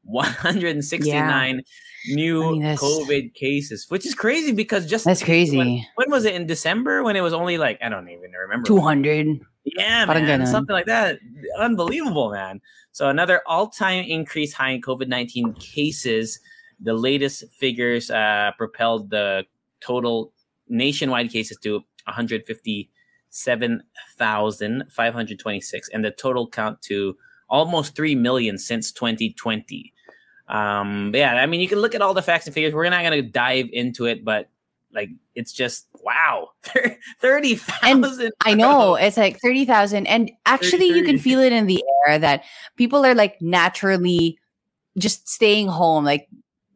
[0.06, 1.62] 169
[2.08, 5.84] new I mean, COVID cases, which is crazy because just That's crazy.
[5.96, 7.02] when was it in December?
[7.02, 8.66] When it was only like I don't even remember.
[8.66, 9.40] 200.
[9.64, 11.18] Yeah, man, something like that.
[11.58, 12.60] Unbelievable, man.
[12.92, 16.38] So another all-time increase high in COVID-19 cases.
[16.80, 19.44] The latest figures uh, propelled the
[19.80, 20.32] total
[20.68, 21.82] nationwide cases to
[23.44, 27.16] 157,526 and the total count to
[27.48, 29.92] almost 3 million since 2020.
[30.48, 32.74] Um, yeah, I mean, you can look at all the facts and figures.
[32.74, 34.48] We're not going to dive into it, but
[34.92, 36.50] like, it's just wow,
[37.20, 38.32] 30,000.
[38.44, 42.44] I know it's like 30,000 and actually you can feel it in the air that
[42.76, 44.38] people are like naturally
[44.96, 46.28] just staying home like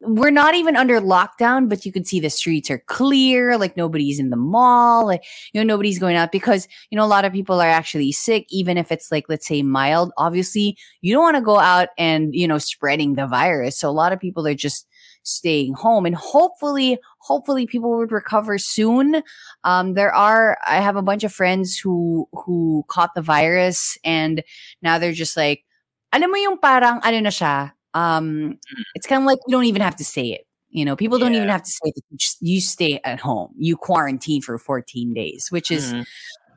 [0.03, 4.19] we're not even under lockdown but you can see the streets are clear like nobody's
[4.19, 5.23] in the mall like
[5.53, 8.45] you know nobody's going out because you know a lot of people are actually sick
[8.49, 10.11] even if it's like let's say mild.
[10.17, 13.77] Obviously you don't want to go out and you know spreading the virus.
[13.77, 14.87] So a lot of people are just
[15.23, 16.05] staying home.
[16.05, 19.21] And hopefully hopefully people would recover soon.
[19.63, 24.43] Um, there are I have a bunch of friends who who caught the virus and
[24.81, 25.63] now they're just like
[26.11, 28.57] alam mo yung parang ano na siya um
[28.95, 31.33] it's kind of like you don't even have to say it you know people don't
[31.35, 35.47] even have to say it just you stay at home you quarantine for 14 days
[35.51, 36.05] which is Mhm.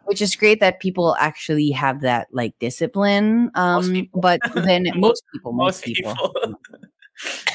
[0.04, 5.52] which is great that people actually have that like discipline um but then most people
[5.52, 6.54] most most, people, people.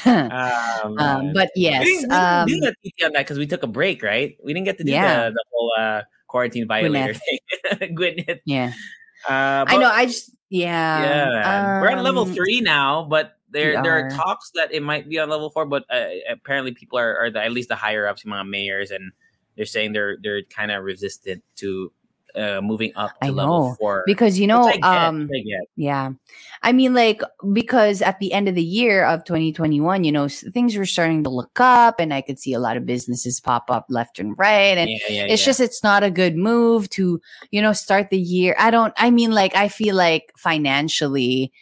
[0.06, 1.32] Ah, um man.
[1.32, 3.66] but we yes didn't, we um didn't do that on that because we took a
[3.66, 4.36] break, right?
[4.44, 5.28] We didn't get to do Yeah.
[5.28, 7.20] the, the whole uh, quarantine violator Gwyneth.
[7.78, 7.96] thing.
[7.96, 8.40] Gwyneth.
[8.44, 8.72] yeah
[9.28, 11.80] Uh, i know i just yeah yeah, man.
[11.80, 14.10] we're on level um, three now, but there we there are are.
[14.10, 15.66] talks that it might be on level four.
[15.66, 19.12] But uh, apparently, people are, are the, at least the higher ups, mga mayors, and
[19.56, 21.92] they're saying they're they're kind of resistant to
[22.36, 24.02] uh, moving up to I level know, four.
[24.06, 25.42] because you know I get, um I.
[25.76, 26.10] Yeah.
[26.62, 27.22] I mean, like,
[27.52, 31.30] because at the end of the year of 2021, you know, things were starting to
[31.30, 34.76] look up and I could see a lot of businesses pop up left and right.
[34.76, 35.46] And yeah, yeah, it's yeah.
[35.46, 37.20] just, it's not a good move to,
[37.50, 38.54] you know, start the year.
[38.58, 41.52] I don't, I mean, like, I feel like financially,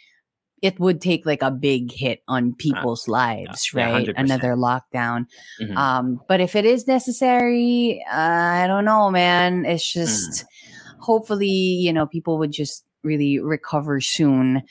[0.61, 4.07] it would take like a big hit on people's lives, Uh, yeah, right?
[4.07, 4.13] 100%.
[4.17, 5.25] Another lockdown.
[5.61, 5.75] Mhm.
[5.75, 9.65] Um, but if it is necessary, uh, I don't know, man.
[9.65, 10.45] It's just
[10.99, 14.61] hopefully, you know, people would just really recover soon.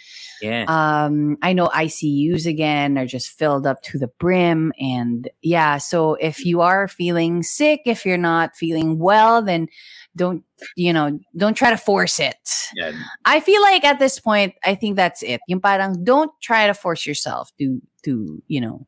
[0.43, 0.64] yeah.
[0.68, 4.70] Um, I know ICUs again are just filled up to the brim.
[4.78, 9.68] And yeah, so if you are feeling sick, if you're not feeling well, then
[10.18, 10.42] don't,
[10.76, 12.36] you know, don't try to force it.
[12.74, 12.92] yeah.
[13.24, 15.40] I feel like at this point, I think that's it.
[15.48, 18.86] Yung parang don't try to force yourself to, to, you know,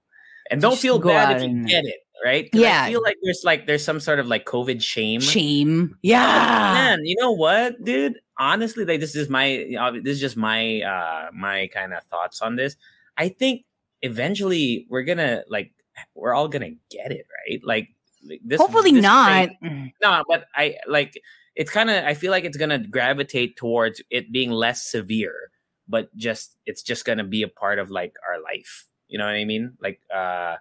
[0.50, 2.82] And don't feel bad if you and- get it, right Yeah.
[2.84, 5.22] I feel like there's like there's some sort of like COVID shame.
[5.22, 5.96] shame.
[6.02, 6.26] Yeah.
[6.74, 8.18] Man, you know what, dude?
[8.36, 9.64] Honestly, like this is my
[10.02, 12.74] this is just my uh my kind of thoughts on this.
[13.16, 13.62] I think
[14.02, 15.70] eventually we're gonna like
[16.14, 17.60] we're all gonna get it, right?
[17.62, 17.88] Like
[18.22, 18.60] like, this.
[18.60, 19.48] Hopefully this not.
[19.60, 21.20] thing- no, but I like
[21.56, 25.50] it's kind of I feel like it's gonna gravitate towards it being less severe,
[25.88, 28.86] but just it's just gonna be a part of like our life.
[29.08, 29.72] You know what I mean?
[29.80, 30.56] Like uh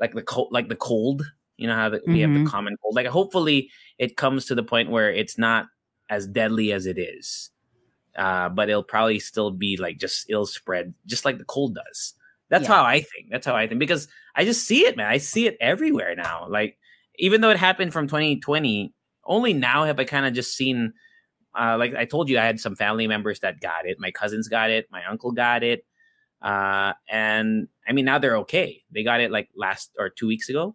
[0.00, 1.22] like the cold like the cold.
[1.58, 2.96] You know how the, we have the common cold.
[2.96, 5.66] Like hopefully it comes to the point where it's not
[6.10, 7.50] as deadly as it is.
[8.16, 12.14] Uh, but it'll probably still be like just ill spread, just like the cold does.
[12.50, 12.74] That's Yeah.
[12.74, 13.28] how I think.
[13.30, 15.06] That's how I think because I just see it, man.
[15.06, 16.46] I see it everywhere now.
[16.48, 16.76] Like
[17.22, 18.92] even though it happened from 2020,
[19.24, 20.92] only now have I kind of just seen.
[21.58, 23.98] Uh, like I told you, I had some family members that got it.
[24.00, 24.88] My cousins got it.
[24.90, 25.84] My uncle got it.
[26.42, 28.82] Uh, and I mean now they're okay.
[28.90, 30.74] They got it like last or two weeks ago.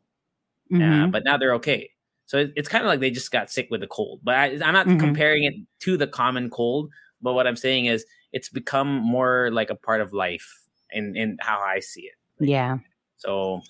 [0.71, 1.11] Uh, Mhm.
[1.11, 1.89] but now they're okay.
[2.25, 4.21] So it, it's kind of like they just got sick with the cold.
[4.23, 4.99] But I, I'm not Mhm.
[4.99, 6.91] comparing it to the common cold.
[7.21, 10.47] But what I'm saying is it's become more like a part of life
[10.91, 12.15] in, in how I see it.
[12.39, 12.77] yeah.
[13.17, 13.61] So,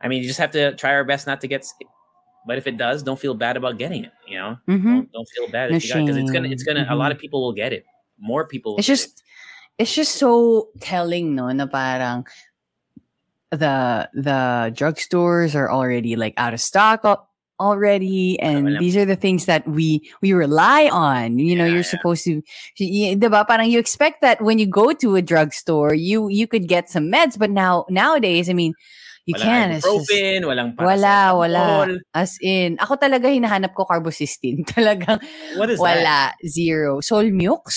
[0.00, 1.86] I mean, you just have to try our best not to get sick.
[2.48, 4.12] But if it does, don't feel bad about getting it.
[4.26, 6.64] You know, hmm don't, don't feel bad No if you got because it's gonna it's
[6.64, 7.84] gonna a lot of people will get it.
[8.16, 8.72] More people.
[8.72, 9.22] Will It's get just
[9.76, 12.24] it's just so telling, no, na parang
[13.50, 17.28] the the drugstores are already like out of stock al-
[17.60, 21.82] already and these are the things that we we rely on you know Yeah, you're
[21.82, 21.90] yeah.
[21.90, 22.34] supposed to
[22.78, 23.42] y- y- diba?
[23.48, 27.10] parang you expect that when you go to a drugstore you you could get some
[27.10, 28.74] meds but now nowadays i mean
[29.28, 31.92] you walang can it's just ibuprofen, walang wala wala paracetamol.
[32.16, 35.20] as in ako talaga hinahanap ko carbocysteine talagang
[35.60, 35.84] What is that?
[35.84, 36.18] wala
[36.48, 37.68] zero solmux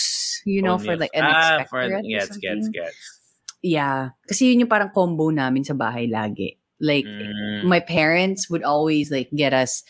[0.48, 3.20] you know Oh, for like an ah, for gets gets gets.
[3.62, 4.18] Yeah.
[4.26, 6.58] Kasi yun yung parang combo namin sa bahay lagi.
[6.82, 7.70] Like, Mm.
[7.70, 9.86] my parents would always like get us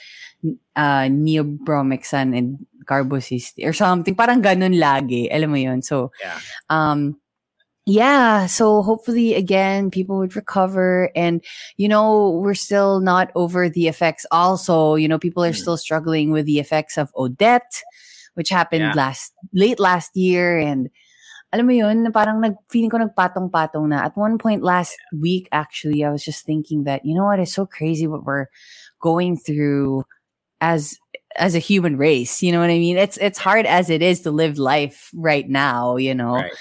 [0.75, 4.11] uh, neobromexan and carbocysteine or something.
[4.11, 5.31] Parang ganun lagi.
[5.31, 5.79] Alam mo yun?
[5.79, 6.35] So, Yeah.
[6.67, 7.15] um,
[7.91, 11.43] yeah so hopefully again people would recover and
[11.75, 15.59] you know we're still not over the effects also you know people are Mm.
[15.63, 17.83] still struggling with the effects of odette
[18.39, 18.93] which happened Yeah.
[18.95, 20.87] last late last year and
[21.51, 25.51] alam mo yun na parang nag feeling ko nagpatong-patong na at one point last week
[25.51, 28.47] actually i was just thinking that you know what it's so crazy what we're
[29.03, 30.07] going through
[30.63, 30.95] as
[31.35, 34.23] as a human race you know what i mean it's it's hard as it is
[34.23, 36.55] to live life right now you know Right.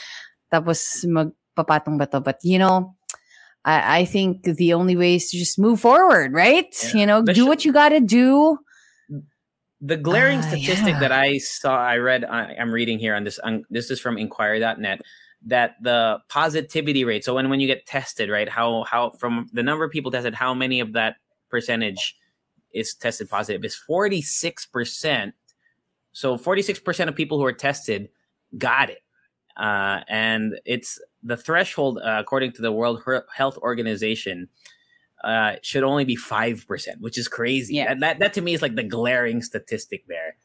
[0.53, 2.21] Tapos magpapatong ba to?
[2.21, 2.97] But you know,
[3.65, 6.71] I, I think the only way is to just move forward, right?
[6.83, 7.01] Yeah.
[7.01, 8.59] You know, The do sh- what you gotta do.
[9.81, 11.01] The glaring Ah, statistic yeah.
[11.01, 13.39] that I saw, I read, I, I'm reading here on this.
[13.41, 15.01] On, this is from Inquirer.net.
[15.47, 17.25] That the positivity rate.
[17.25, 18.47] So when when you get tested, right?
[18.49, 21.17] How how from the number of people tested, how many of that
[21.49, 22.15] percentage
[22.77, 23.65] is tested positive?
[23.65, 25.33] Is 46 percent.
[26.13, 28.11] So 46 percent of people who are tested
[28.59, 29.01] got it,
[29.61, 33.03] uh, and it's the threshold uh, according to the World
[33.35, 34.49] Health Organization
[35.23, 37.75] uh, should only be five percent, which is crazy.
[37.75, 37.89] Yeah.
[37.89, 40.37] That, that that to me is like the glaring statistic there.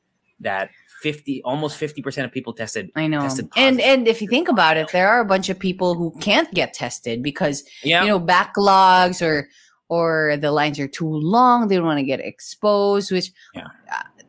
[0.41, 0.69] That
[1.01, 2.91] fifty, almost fifty percent of people tested.
[2.93, 3.21] I know.
[3.21, 6.13] Tested And and if you think about it, there are a bunch of people who
[6.19, 9.47] can't get tested because Yeah, you know backlogs or
[9.87, 11.69] or the lines are too long.
[11.69, 13.13] They don't want to get exposed.
[13.13, 13.67] Which, Yeah.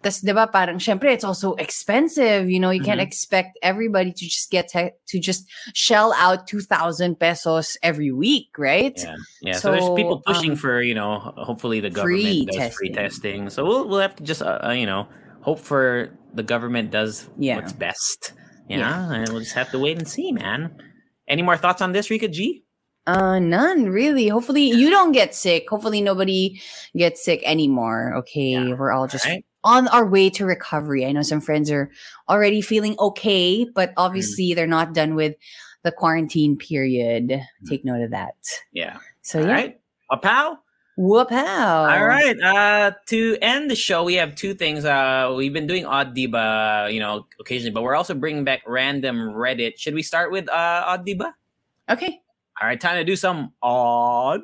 [0.07, 2.46] Tas diba parang syempre it's also expensive.
[2.46, 3.11] You know, you can't Mhm.
[3.11, 8.54] expect everybody to just get te- to just shell out two thousand pesos every week,
[8.54, 8.94] right?
[8.94, 9.59] yeah, yeah.
[9.59, 12.94] So, there's people pushing um, for you know, hopefully the government does free testing.
[12.94, 13.40] testing.
[13.50, 15.11] So we'll we'll have to just uh, uh, you know
[15.42, 17.59] hope for the government does Yeah.
[17.59, 18.30] what's best.
[18.70, 18.86] You Yeah.
[18.86, 20.70] know, and we'll just have to wait and see, man.
[21.26, 22.62] Any more thoughts on this, Rica G?
[23.07, 24.26] Uh, none really.
[24.30, 25.66] Hopefully you don't get sick.
[25.70, 26.59] Hopefully nobody
[26.94, 28.14] gets sick anymore.
[28.22, 28.74] Okay, Yeah.
[28.74, 29.46] we're all just Alright.
[29.66, 31.04] On our way to recovery.
[31.04, 31.90] I know some friends are
[32.30, 33.94] already feeling okay, but Mm.
[33.98, 35.34] obviously they're not done with
[35.82, 37.28] the quarantine period.
[37.28, 37.68] Mm.
[37.68, 38.36] Take note of that.
[38.72, 38.98] Yeah.
[39.22, 39.80] So All yeah, right.
[40.98, 41.84] Whoop how.
[41.84, 42.40] All right.
[42.40, 44.86] Uh, to end the show, we have two things.
[44.86, 49.18] Uh, we've been doing odd diba, you know, occasionally, but we're also bringing back random
[49.34, 49.76] Reddit.
[49.76, 51.34] Should we start with uh, odd diba?
[51.90, 52.22] Okay,
[52.62, 54.40] All right, time to do some odd.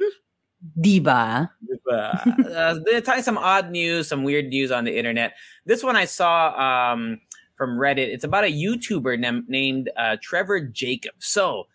[0.80, 1.50] Diba.
[1.90, 5.34] uh, they're telling some odd news, some weird news on the internet.
[5.66, 7.20] This one I saw um,
[7.56, 8.08] from Reddit.
[8.08, 11.14] It's about a YouTuber nam- named uh, Trevor Jacob.
[11.18, 11.66] So,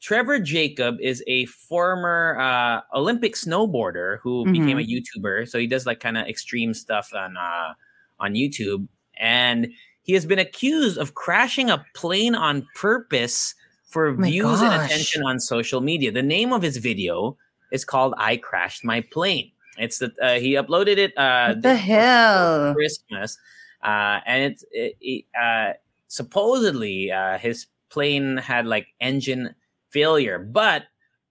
[0.00, 5.46] Trevor Jacob is a former uh, Olympic snowboarder who became a YouTuber.
[5.46, 7.74] So he does like kind of extreme stuff on uh,
[8.18, 9.68] on YouTube, and
[10.02, 13.54] he has been accused of crashing a plane on purpose
[13.88, 16.10] for my views and attention on social media.
[16.10, 17.36] The name of his video
[17.70, 21.76] is called "I Crashed My Plane." It's the uh, he uploaded it uh, What the
[21.76, 22.74] hell?
[22.74, 23.38] Christmas,
[23.82, 25.72] uh, and it's it, it, uh,
[26.08, 29.54] supposedly uh, his plane had like engine
[29.90, 30.84] failure, but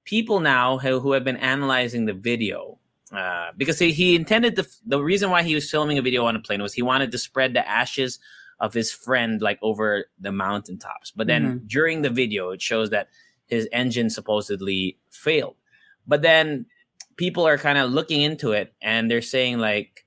[0.03, 2.79] people now who, who have been analyzing the video
[3.11, 6.35] uh, because he, he intended to the reason why he was filming a video on
[6.35, 8.19] a plane was he wanted to spread the ashes
[8.59, 13.07] of his friend like over the mountaintops but then during the video it shows that
[13.47, 15.55] his engine supposedly failed
[16.09, 16.65] but then
[17.15, 20.05] people are kind of looking into it and they're saying like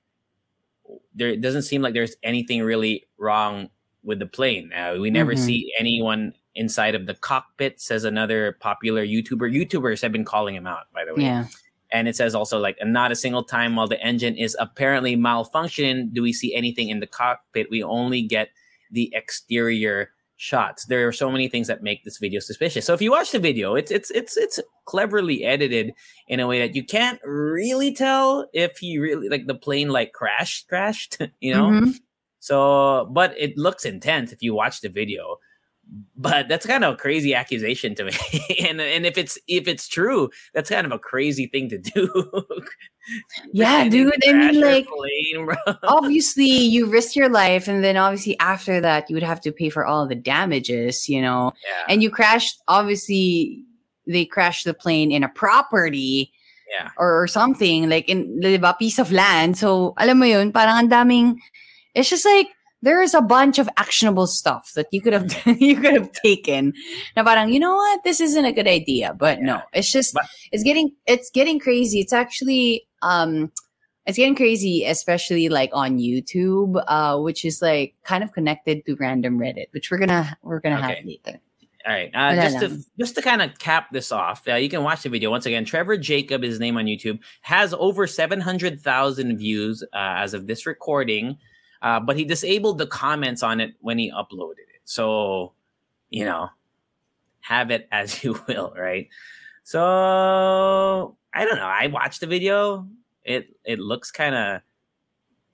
[1.15, 3.69] there doesn't seem like there's anything really wrong
[4.03, 4.71] with the plane.
[4.73, 5.39] Uh, we never Mhm.
[5.39, 9.49] see anyone inside of the cockpit, says another popular YouTuber.
[9.51, 11.23] YouTubers have been calling him out, by the way.
[11.23, 11.45] Yeah.
[11.91, 16.11] And it says also like, not a single time while the engine is apparently malfunctioning
[16.13, 17.69] do we see anything in the cockpit.
[17.69, 18.49] We only get
[18.91, 20.11] the exterior
[20.43, 20.85] shots.
[20.85, 22.85] There are so many things that make this video suspicious.
[22.85, 25.93] So if you watch the video, it's it's it's it's cleverly edited
[26.27, 30.11] in a way that you can't really tell if he really like the plane like
[30.11, 31.69] crashed crashed, you know.
[31.69, 31.93] Mhm.
[32.39, 35.37] So, but it looks intense if you watch the video.
[36.15, 38.13] But that's kind of a crazy accusation to me,
[38.63, 42.09] and and if it's if it's true, that's kind of a crazy thing to do.
[43.51, 44.13] Yeah, dude.
[44.25, 45.49] I mean, like, plane,
[45.83, 49.69] obviously you risk your life and then obviously after that you would have to pay
[49.69, 51.51] for all the damages you know?
[51.65, 53.61] Yeah, and you crashed obviously
[54.07, 56.31] they crashed the plane in a property
[56.71, 59.57] yeah, or, or something like in diba, piece of land.
[59.57, 61.35] So alam mo yun parang ang daming
[61.93, 62.47] it's just like
[62.83, 65.31] there is a bunch of actionable stuff that you could have
[65.61, 66.73] you could have taken
[67.15, 70.25] Now, parang you know what this isn't a good idea but no it's just But-
[70.51, 73.51] it's getting it's getting crazy it's actually um
[74.05, 78.95] it's getting crazy especially like on youtube uh which is like kind of connected to
[78.99, 80.95] random reddit which we're gonna we're gonna Okay.
[80.95, 81.39] have later
[81.85, 82.11] All right.
[82.15, 82.67] Uh, just to
[82.99, 85.65] just to kind of cap this off, uh, you can watch the video once again.
[85.65, 90.47] Trevor Jacob, his name on YouTube, has over seven hundred thousand views uh, as of
[90.47, 91.37] this recording,
[91.83, 94.81] uh, but he disabled the comments on it when he uploaded it.
[94.85, 95.51] So,
[96.09, 96.49] you know,
[97.41, 99.09] have it as you will, right?
[99.63, 101.67] So I don't know.
[101.67, 102.87] I watched the video.
[103.23, 104.61] It it looks kind of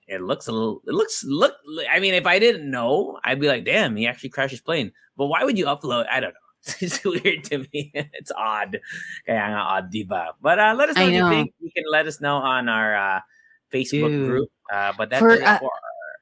[0.08, 1.54] it looks a little it looks look
[1.92, 4.92] I mean if I didn't know, I'd be like, "Damn, he actually crashed his plane."
[5.18, 6.06] But why would you upload?
[6.12, 6.48] I don't know.
[6.82, 7.92] It's weird to me.
[8.14, 8.80] It's odd.
[9.26, 10.34] Kaya nga odd, diba?
[10.42, 11.54] But uh, let us know, what you think.
[11.60, 13.20] You can let us know on our uh,
[13.72, 14.28] Facebook Dude.
[14.28, 14.50] group.
[14.72, 15.72] Uh, but that's For, uh, for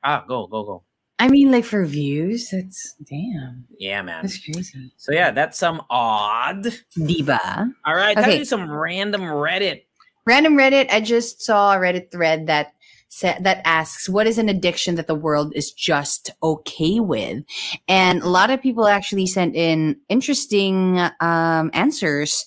[0.03, 0.83] ah go go go.
[1.19, 3.65] I mean, like for views, that's damn.
[3.79, 4.21] Yeah, man.
[4.21, 4.91] That's crazy.
[4.97, 6.67] So yeah, that's some odd.
[6.95, 7.73] Diba?
[7.85, 8.39] All right, tell Okay.
[8.39, 9.83] me some random Reddit.
[10.27, 10.91] Random Reddit.
[10.91, 12.73] I just saw a Reddit thread that
[13.09, 17.43] sa- that asks, "What is an addiction that the world is just okay with?"
[17.87, 22.45] And a lot of people actually sent in interesting um, answers.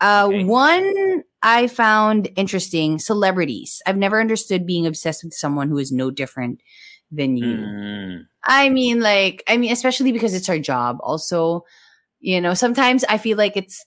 [0.00, 0.44] Uh, Okay.
[0.44, 3.82] One I found interesting: celebrities.
[3.86, 6.60] I've never understood being obsessed with someone who is no different
[7.12, 7.56] than you.
[7.56, 8.26] Mm.
[8.44, 10.98] I mean, like, I mean, especially because it's our job.
[11.00, 11.64] Also,
[12.20, 13.84] you know, sometimes I feel like it's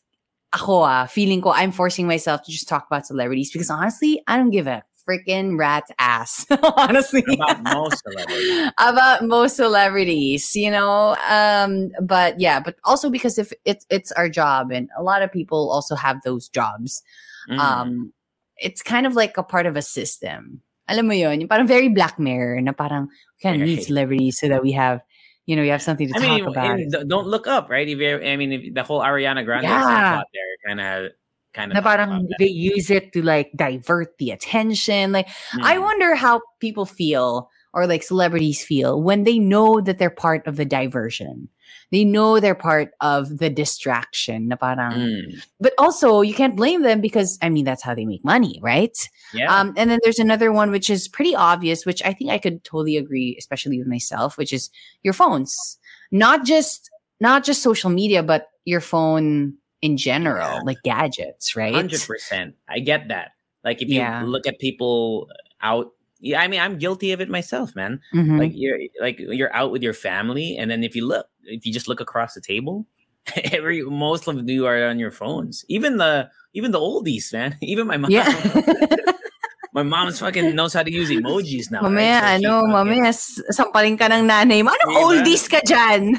[0.54, 4.38] ako ah, feeling ko I'm forcing myself to just talk about celebrities because honestly, I
[4.38, 6.46] don't give a freaking rat's ass.
[6.78, 7.24] honestly.
[7.34, 8.72] About most celebrities.
[8.80, 11.16] About most celebrities, you know.
[11.30, 15.32] Um, but yeah, but also because if it's it's our job and a lot of
[15.32, 17.02] people also have those jobs.
[17.50, 17.60] Mm.
[17.60, 18.14] Um,
[18.58, 20.62] it's kind of like a part of a system.
[20.88, 24.38] Alam mo yun, yung parang very Black Mirror na parang we kind of need celebrities
[24.40, 25.02] so that we have,
[25.46, 26.80] you know, we have something to I talk mean, about.
[26.80, 27.88] and don't look up, right?
[27.88, 30.22] If you're, I mean, if the whole Ariana Grande Yeah.
[30.22, 31.12] out there, kind of,
[31.54, 31.86] kind na of.
[31.86, 35.12] parang they use it to like divert the attention.
[35.12, 35.64] Like Mm.
[35.64, 40.48] I wonder how people feel or like celebrities feel when they know that they're part
[40.48, 41.50] of the diversion.
[41.92, 44.48] They know they're part of the distraction.
[44.48, 45.44] Na parang, Mm.
[45.60, 48.98] But also, you can't blame them because I mean that's how they make money, right?
[49.34, 49.54] Yeah.
[49.54, 52.64] Um, and then there's another one which is pretty obvious, which I think I could
[52.64, 54.72] totally agree, especially with myself, which is
[55.04, 55.78] your phones.
[56.12, 56.90] Not just
[57.22, 60.62] not just social media, but your phone in general, Yeah.
[60.66, 61.74] like gadgets, right?
[61.76, 62.56] Hundred percent.
[62.68, 63.32] I get that.
[63.64, 64.24] Like if you Yeah.
[64.26, 65.30] look at people
[65.62, 66.42] out, yeah.
[66.42, 68.00] I mean, I'm guilty of it myself, man.
[68.14, 68.40] Mhm.
[68.40, 71.74] Like you're like you're out with your family, and then if you look, if you
[71.74, 72.86] just look across the table,
[73.52, 75.66] every most of you are on your phones.
[75.68, 77.56] Even the even the oldies, man.
[77.62, 78.12] Even my mom.
[78.12, 78.32] yeah.
[79.76, 81.82] my mom's fucking knows how to use emojis now.
[81.84, 82.40] mamaya, right?
[82.42, 84.72] So ano, mamaya, s- sampalin ka ng nanay mo.
[84.72, 85.04] Anong Diba?
[85.04, 86.16] oldies ka dyan?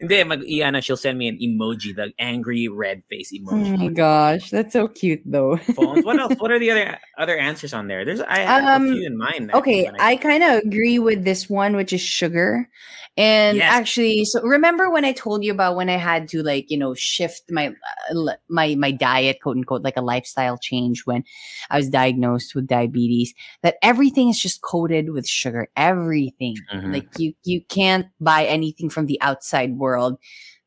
[0.00, 3.72] Hindi, mag Iana, she'll send me an emoji, the angry red face emoji.
[3.74, 5.56] oh my gosh, that's so cute though.
[5.56, 6.04] Phones.
[6.04, 6.34] What else?
[6.40, 8.04] What are the other other answers on there?
[8.04, 9.50] There's I have Um, a few in mind.
[9.54, 12.68] Okay, when I kind of agree with this one, which is sugar.
[13.16, 13.70] And Yes.
[13.72, 16.94] actually, so remember when I told you about when I had to like you know
[16.94, 17.68] shift my
[18.10, 21.22] uh, my my diet, quote unquote, like a lifestyle change when
[21.70, 23.32] I was diagnosed with diabetes.
[23.62, 25.68] That everything is just coated with sugar.
[25.76, 26.92] Everything, Mhm.
[26.92, 29.83] like you you can't buy anything from the outside world.
[29.84, 30.16] World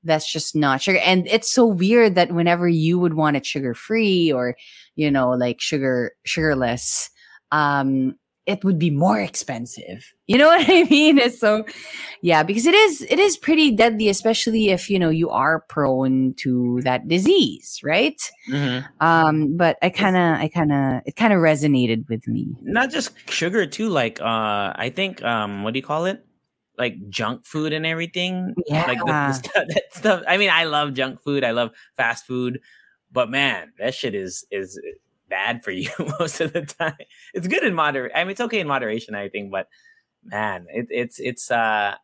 [0.04, 1.00] that's just not sugar.
[1.00, 4.56] And it's so weird that whenever you would want it sugar free or,
[4.96, 7.10] you know, like sugar, sugarless,
[7.52, 8.16] um,
[8.46, 10.06] it would be more expensive.
[10.28, 11.18] You know what I mean?
[11.18, 11.66] It's so,
[12.22, 16.34] yeah, because it is, it is pretty deadly, especially if, you know, you are prone
[16.38, 18.16] to that disease, right?
[18.50, 18.88] Mhm.
[19.02, 22.48] Um, but I kind of, I kind of, it kind of resonated with me.
[22.62, 23.90] not just sugar too.
[23.90, 26.24] Like uh, I think um, what do you call it?
[26.78, 28.54] Like junk food and everything.
[28.70, 29.32] Like the, the Yeah.
[29.32, 30.24] stuff, that stuff.
[30.28, 31.44] I mean, I love junk food.
[31.44, 32.60] I love fast food,
[33.12, 34.80] but man, that shit is is
[35.30, 36.96] bad for you most of the time.
[37.34, 38.12] It's good in moder.
[38.16, 39.68] I mean, it's okay in moderation, I think, but
[40.24, 41.96] man, it, it's it's uh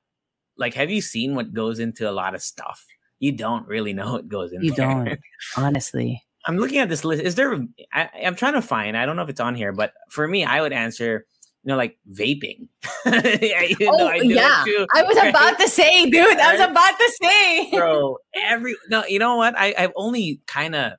[0.57, 2.85] like, have you seen what goes into a lot of stuff?
[3.19, 5.05] You don't really know what goes in You there.
[5.05, 5.19] don't,
[5.57, 6.23] honestly.
[6.45, 7.23] I'm looking at this list.
[7.23, 7.57] Is there?
[7.93, 8.97] I, I'm trying to find.
[8.97, 11.25] I don't know if it's on here, but for me, I would answer.
[11.63, 12.67] You know, like vaping.
[13.07, 14.63] You know, oh, I yeah.
[14.65, 15.29] too, I was right?
[15.29, 17.71] about to say, dude, I was about to say.
[17.71, 18.17] bro.
[18.35, 19.55] Every no, you know what?
[19.57, 20.93] I I've only kind of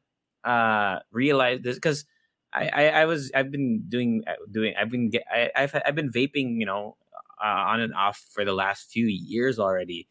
[0.44, 2.04] uh realized this because
[2.52, 5.94] I, I I was I've been doing uh, doing I've been get I, I've I've
[5.94, 6.96] been vaping you know
[7.42, 10.08] uh, on and off for the last few years already,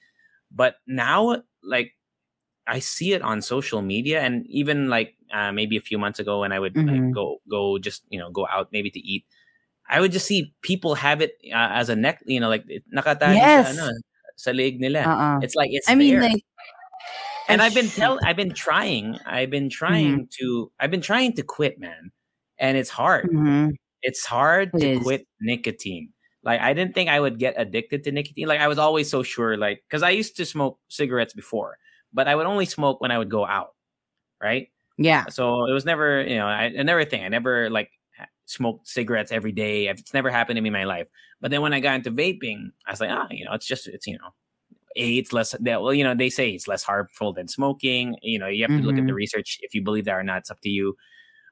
[0.51, 1.93] but now like
[2.67, 6.41] I see it on social media and even like uh, maybe a few months ago
[6.41, 6.87] when I would Mhm.
[6.87, 9.25] like go go just you know go out maybe to eat,
[9.89, 12.63] I would just see people have it uh, as a neck you know like
[12.95, 13.75] nakatali Yes.
[13.75, 13.91] sa ano
[14.35, 15.03] sa leg nila.
[15.05, 15.39] Uh-uh.
[15.43, 16.21] It's like it's I mean, there.
[16.33, 16.41] like,
[17.49, 19.77] and I've been tell I've been trying I've been Mm-hmm.
[19.77, 22.11] trying to I've been trying to quit man
[22.57, 23.75] and it's hard Mhm.
[24.01, 25.03] it's hard It to is.
[25.03, 26.09] quit nicotine
[26.43, 29.21] like I didn't think I would get addicted to nicotine like I was always so
[29.23, 31.77] sure like cuz I used to smoke cigarettes before
[32.15, 33.75] but I would only smoke when I would go out
[34.41, 35.25] right yeah.
[35.29, 37.91] so it was never you know I, I never think I never like
[38.45, 41.07] smoked cigarettes every day it's never happened to me in my life
[41.41, 43.87] but then when I got into vaping I was like ah you know it's just
[43.87, 44.33] it's you know
[44.95, 48.15] A, it's less that well, you know, they say it's less harmful than smoking.
[48.21, 49.15] You know, you have to look at the Mhm.
[49.25, 50.39] research if you believe that or not.
[50.45, 50.93] It's up to you.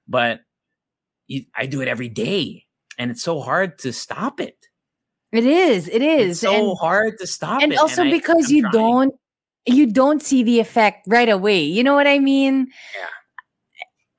[0.07, 0.41] But
[1.27, 2.65] you, I do it every day,
[2.99, 4.67] and it's so hard to stop it.
[5.31, 5.87] It is.
[5.87, 7.79] It It's so and hard to stop and it.
[7.79, 8.73] also I- because I'm you trying.
[8.73, 9.13] don't
[9.65, 11.63] you don't see the effect right away.
[11.63, 12.67] You know what I mean?
[12.95, 13.07] Yeah.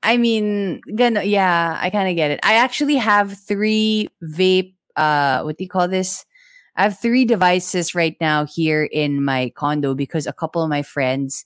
[0.03, 2.39] I mean, gonna, yeah, I kind of get it.
[2.43, 4.75] I actually have three vape.
[4.95, 6.25] Uh, what do you call this?
[6.75, 10.83] I have three devices right now here in my condo because a couple of my
[10.83, 11.45] friends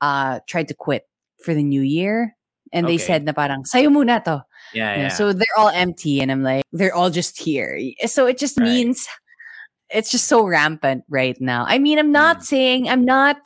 [0.00, 1.04] uh tried to quit
[1.44, 2.36] for the new year,
[2.72, 3.04] and they Okay.
[3.04, 4.44] said na parang sayo muna to.
[4.72, 5.08] Yeah, Yeah, yeah.
[5.08, 7.78] So they're all empty, and I'm like, they're all just here.
[8.06, 8.64] So it just Right.
[8.64, 9.08] means
[9.90, 11.64] it's just so rampant right now.
[11.68, 12.44] I mean, I'm not Mm.
[12.44, 13.36] saying I'm not.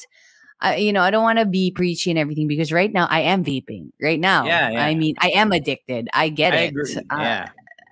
[0.64, 3.20] Uh, you know, I don't want to be preachy and everything because right now I
[3.20, 3.92] am vaping.
[4.00, 4.84] Right now, Yeah, yeah.
[4.84, 6.08] I mean, I am addicted.
[6.12, 6.68] I get I it.
[6.68, 6.96] agree.
[6.96, 7.48] Uh, yeah.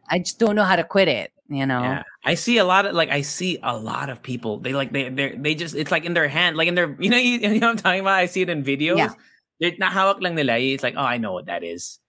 [0.08, 1.32] I just don't know how to quit it.
[1.48, 1.82] You know.
[1.82, 4.56] Yeah, I see a lot of like I see a lot of people.
[4.58, 7.10] They like they they they just it's like in their hand, like in their you
[7.12, 8.16] know you, you know what I'm talking about.
[8.16, 8.96] I see it in videos.
[8.96, 9.12] Yeah.
[9.60, 10.56] They're nahawak lang nila.
[10.56, 12.00] It's like oh I know what that is,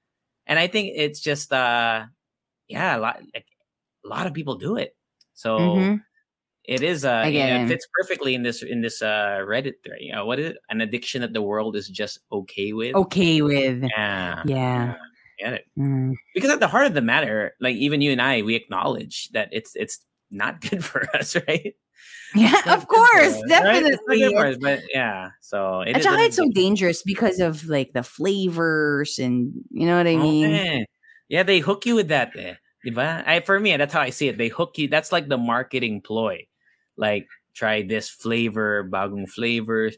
[0.48, 2.08] and I think it's just uh
[2.72, 3.46] yeah a lot like
[4.04, 4.96] a lot of people do it.
[5.36, 6.04] So Mhm.
[6.66, 7.68] It is uh you know, it it.
[7.68, 10.00] fits perfectly in this in this uh Reddit thread.
[10.02, 10.58] You know what is it?
[10.70, 12.96] An addiction that the world is just okay with.
[12.96, 13.84] Okay with.
[13.84, 14.42] Yeah.
[14.46, 14.96] Yeah.
[15.40, 16.14] Get it Mm.
[16.36, 19.50] because at the heart of the matter, like even you and I, we acknowledge that
[19.52, 20.00] it's it's
[20.32, 21.76] not good for us, right?
[22.36, 23.84] Yeah, of course, us, right?
[23.84, 24.24] Definitely.
[24.24, 25.30] It's- us, but yeah.
[25.42, 30.08] So it is it's so dangerous because of like the flavors and you know what
[30.08, 30.86] I Oh, mean.
[31.30, 32.32] Yeah, they hook you with that.
[32.38, 32.56] Eh.
[32.98, 34.38] I, for me, that's how I see it.
[34.38, 34.88] They hook you.
[34.88, 36.46] That's like the marketing ploy.
[36.98, 39.98] Like, try this flavor, bagong flavors.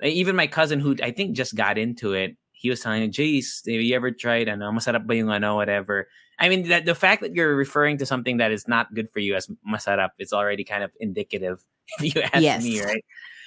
[0.00, 3.42] Like, even my cousin, who I think just got into it, he was telling me,
[3.42, 6.08] have you ever tried, ano, masarap ba yung ano, whatever.
[6.40, 9.18] I mean, that, the fact that you're referring to something that is not good for
[9.20, 11.60] you as masarap is already kind of indicative,
[11.98, 12.62] if you ask Yes.
[12.62, 13.04] me, right?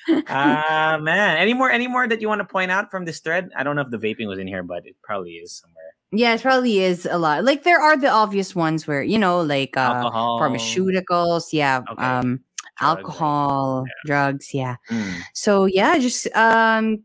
[0.28, 1.38] Ah man.
[1.38, 3.51] Any more any more that you want to point out from this thread?
[3.55, 5.93] I don't know if the vaping was in here, but it probably is somewhere.
[6.12, 7.43] Yeah, it probably is a lot.
[7.43, 10.39] Like there are the obvious ones where you know, like uh, Alcohol.
[10.41, 12.01] pharmaceuticals, yeah, Okay.
[12.03, 12.41] um,
[12.82, 14.75] Alcohol, drugs, yeah.
[14.89, 15.21] Mm.
[15.34, 17.03] So yeah, just um,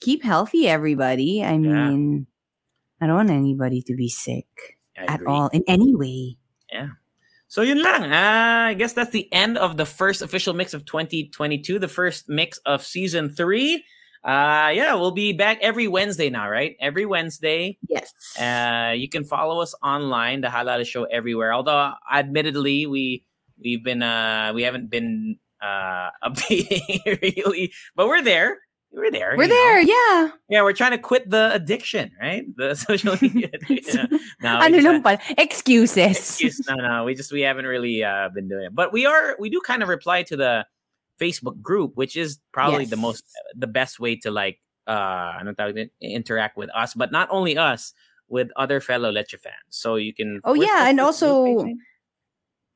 [0.00, 1.42] keep healthy, everybody.
[1.42, 1.56] I Yeah.
[1.90, 2.26] mean,
[3.00, 4.46] I don't want anybody to be sick
[4.98, 5.26] I at agree.
[5.32, 6.36] all in any way.
[6.72, 6.88] Yeah.
[7.48, 8.10] So yun lang.
[8.10, 12.28] Uh, I guess that's the end of the first official mix of 2022, the first
[12.28, 13.84] mix of season three.
[14.24, 16.76] Uh, yeah, we'll be back every Wednesday now, right?
[16.80, 17.78] Every Wednesday.
[17.86, 18.10] Yes.
[18.40, 21.52] Uh, you can follow us online, the Halo Halo Show everywhere.
[21.52, 23.22] Although, admittedly, we
[23.62, 28.58] we've been uh we haven't been uh updating really, but we're there.
[28.94, 29.34] We're there.
[29.36, 29.54] We're you know.
[29.56, 30.30] there, yeah.
[30.48, 32.44] Yeah, we're trying to quit the addiction, right?
[32.54, 34.06] The social media addiction.
[34.40, 36.14] No, ano just- lang pala, excuses.
[36.18, 39.34] excuse no no we just we haven't really uh been doing it but we are
[39.40, 40.66] we do kind of reply to the
[41.18, 43.24] facebook group which is probably the most
[43.56, 47.56] the best way to like uh ano tawag din, interact with us but not only
[47.56, 47.94] us
[48.28, 51.64] with other fellow leche fans so you can Oh, yeah, and also-?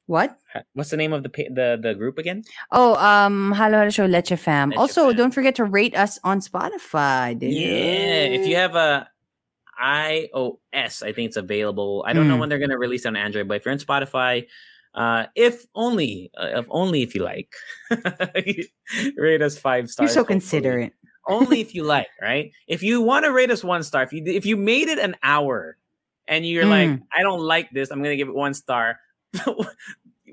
[0.08, 0.38] What?
[0.72, 2.42] What's the name of the the the group again
[2.72, 4.70] Oh, um, Halo Halo Show Leche Fam.
[4.70, 5.16] Leche also, Fam.
[5.20, 7.38] don't forget to rate us on Spotify.
[7.38, 7.52] Dude.
[7.52, 9.06] yeah if you have a
[9.78, 12.40] ios i think it's available i don't know Mm.
[12.40, 14.44] when they're going to release it on android but if you're on spotify
[14.94, 17.52] uh if only uh, if only if you like
[19.16, 20.08] rate us five stars.
[20.08, 20.34] You're so hopefully.
[20.40, 20.92] considerate.
[21.28, 22.50] only if you like, right?
[22.66, 25.14] If you want to rate us one star, if you if you made it an
[25.22, 25.76] hour
[26.26, 27.02] and you're like, Mm.
[27.16, 28.98] I don't like this, I'm gonna give it one star.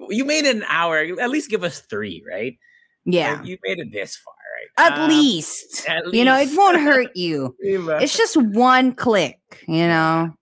[0.09, 2.57] you made it an hour, at least give us three, right?
[3.05, 3.33] Yeah.
[3.35, 4.91] Like, you made it this far, right?
[4.93, 5.87] At Um, least.
[5.87, 7.55] at You know, it won't hurt you.
[7.61, 10.33] It's just one click, you know?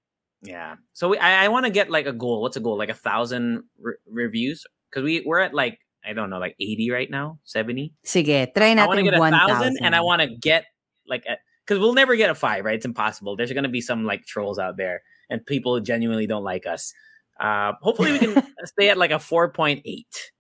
[0.41, 0.76] yeah.
[0.93, 2.41] So we, I, I want to get like a goal.
[2.41, 2.78] What's a goal?
[2.78, 4.66] Like a thousand re- reviews?
[4.89, 7.93] Because we we're at like I don't know, like eighty right now, seventy.
[8.06, 10.66] Sige, try I want to get a thousand, and I want to get
[11.08, 11.26] like
[11.66, 12.76] because we'll never get a five, right?
[12.76, 13.36] It's impossible.
[13.36, 16.93] There's gonna be some like trolls out there, and people genuinely don't like us.
[17.40, 20.32] Uh, hopefully, we can stay at like a four point eight.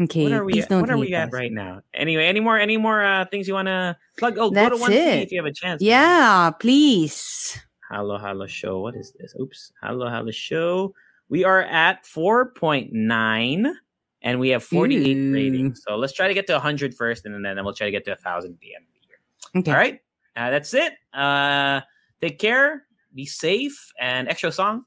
[0.00, 0.62] Okay, What are we?
[0.62, 1.82] At, what are we at right now?
[1.94, 2.58] Anyway, any more?
[2.58, 4.38] Any more uh, things you want to plug?
[4.38, 5.22] Oh, go to That's one it.
[5.22, 5.82] if you have a chance.
[5.82, 7.58] Yeah, please.
[7.90, 8.80] Halo, halo, show.
[8.80, 9.34] What is this?
[9.38, 9.72] Oops.
[9.82, 10.94] Halo, halo, show.
[11.28, 13.72] We are at 4.9
[14.22, 15.32] and we have 48 Ooh.
[15.32, 15.82] ratings.
[15.86, 18.12] So let's try to get to 100 first and then we'll try to get to
[18.12, 19.60] 1,000 at the end of the year.
[19.60, 19.70] Okay.
[19.70, 20.00] All right.
[20.34, 20.94] Uh, that's it.
[21.12, 21.82] Uh,
[22.20, 22.84] take care.
[23.14, 23.92] Be safe.
[24.00, 24.86] And extra song.